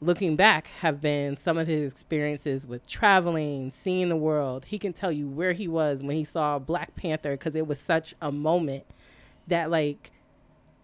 [0.00, 4.66] looking back have been some of his experiences with traveling, seeing the world.
[4.66, 7.80] He can tell you where he was when he saw Black Panther because it was
[7.80, 8.84] such a moment
[9.46, 10.10] that like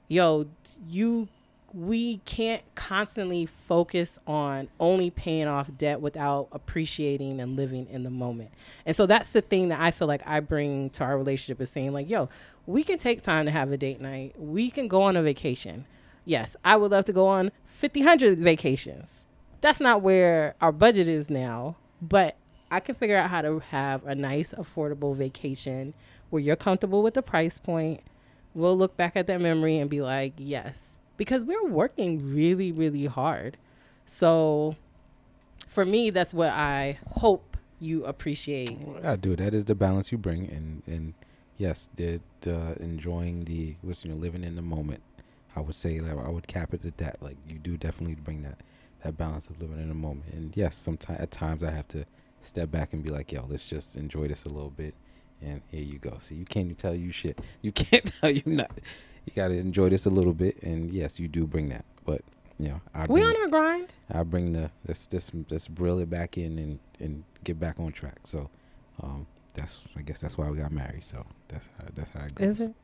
[0.09, 0.47] yo,
[0.89, 1.29] you
[1.75, 8.11] we can't constantly focus on only paying off debt without appreciating and living in the
[8.11, 8.51] moment.
[8.85, 11.71] And so that's the thing that I feel like I bring to our relationship is
[11.71, 12.29] saying like, yo,
[12.67, 14.35] we can take time to have a date night.
[14.39, 15.87] We can go on a vacation.
[16.25, 18.03] Yes, I would love to go on 50,
[18.37, 19.25] vacations.
[19.61, 22.37] That's not where our budget is now, but
[22.71, 25.95] I can figure out how to have a nice, affordable vacation
[26.31, 28.01] where you're comfortable with the price point.
[28.55, 33.07] We'll look back at that memory and be like, yes, because we're working really, really
[33.07, 33.57] hard.
[34.07, 34.77] So
[35.69, 38.77] for me, that's what I hope you appreciate.
[39.03, 39.35] I do.
[39.37, 41.15] That is the balance you bring, and and
[41.63, 45.03] yes, the, the enjoying the was you know living in the moment.
[45.55, 47.23] I would say like I would cap it at that.
[47.23, 48.59] Like you do definitely bring that
[49.05, 50.33] that balance of living in the moment.
[50.33, 52.05] And yes, sometimes at times I have to
[52.41, 54.95] step back and be like, yo, let's just enjoy this a little bit.
[55.41, 56.19] And here you go.
[56.19, 57.39] See, you can't tell you shit.
[57.63, 58.71] You can't tell you not
[59.25, 60.61] you got to enjoy this a little bit.
[60.63, 62.23] And yes, you do bring that, but
[62.59, 63.93] you know, I we on our grind.
[64.11, 67.93] I bring the this this this reel it back in and and get back on
[67.93, 68.21] track.
[68.25, 68.51] So,
[69.03, 71.05] um, that's I guess that's why we got married.
[71.05, 72.61] So that's how, that's how it goes.
[72.61, 72.75] Is it?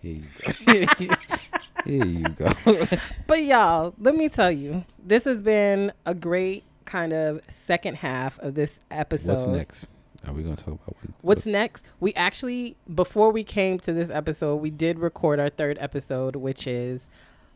[0.00, 1.14] Here you go.
[1.84, 2.50] Here you go.
[3.26, 8.38] but y'all, let me tell you, this has been a great kind of second half
[8.38, 9.32] of this episode.
[9.32, 9.90] What's next?
[10.26, 11.84] Are we going to talk about what, what's next?
[12.00, 16.66] We actually, before we came to this episode, we did record our third episode, which
[16.66, 17.10] is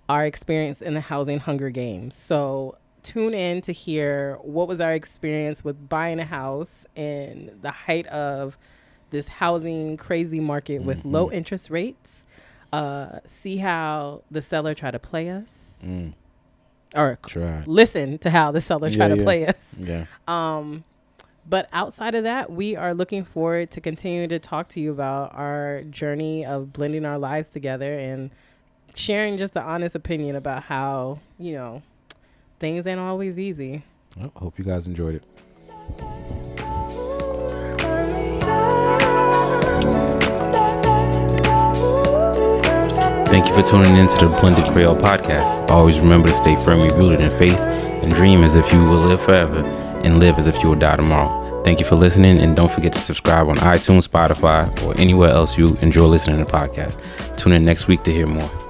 [0.09, 2.15] our experience in the housing Hunger Games.
[2.15, 2.77] So
[3.09, 8.07] tune in to hear what was our experience with buying a house in the height
[8.09, 8.59] of
[9.11, 11.13] this housing crazy market with mm-hmm.
[11.13, 12.27] low interest rates.
[12.71, 15.79] Uh, see how the seller try to play us.
[15.83, 16.13] Mm.
[16.95, 17.63] Or Try.
[17.67, 19.23] listen to how the seller yeah, try to yeah.
[19.23, 19.77] play us.
[19.79, 20.05] Yeah.
[20.27, 20.85] Um,
[21.49, 25.35] but outside of that, we are looking forward to continue to talk to you about
[25.35, 28.31] our journey of blending our lives together and
[28.95, 31.83] sharing just an honest opinion about how, you know,
[32.59, 33.83] things ain't always easy.
[34.17, 35.25] Well, hope you guys enjoyed it.
[43.29, 45.69] Thank you for tuning in to the Blended Creole podcast.
[45.71, 49.21] Always remember to stay firmly rooted in faith and dream as if you will live
[49.21, 49.61] forever
[50.03, 51.63] and live as if you will die tomorrow.
[51.63, 55.59] Thank you for listening, and don't forget to subscribe on iTunes, Spotify, or anywhere else
[55.59, 57.37] you enjoy listening to podcasts.
[57.37, 58.68] Tune in next week to hear more.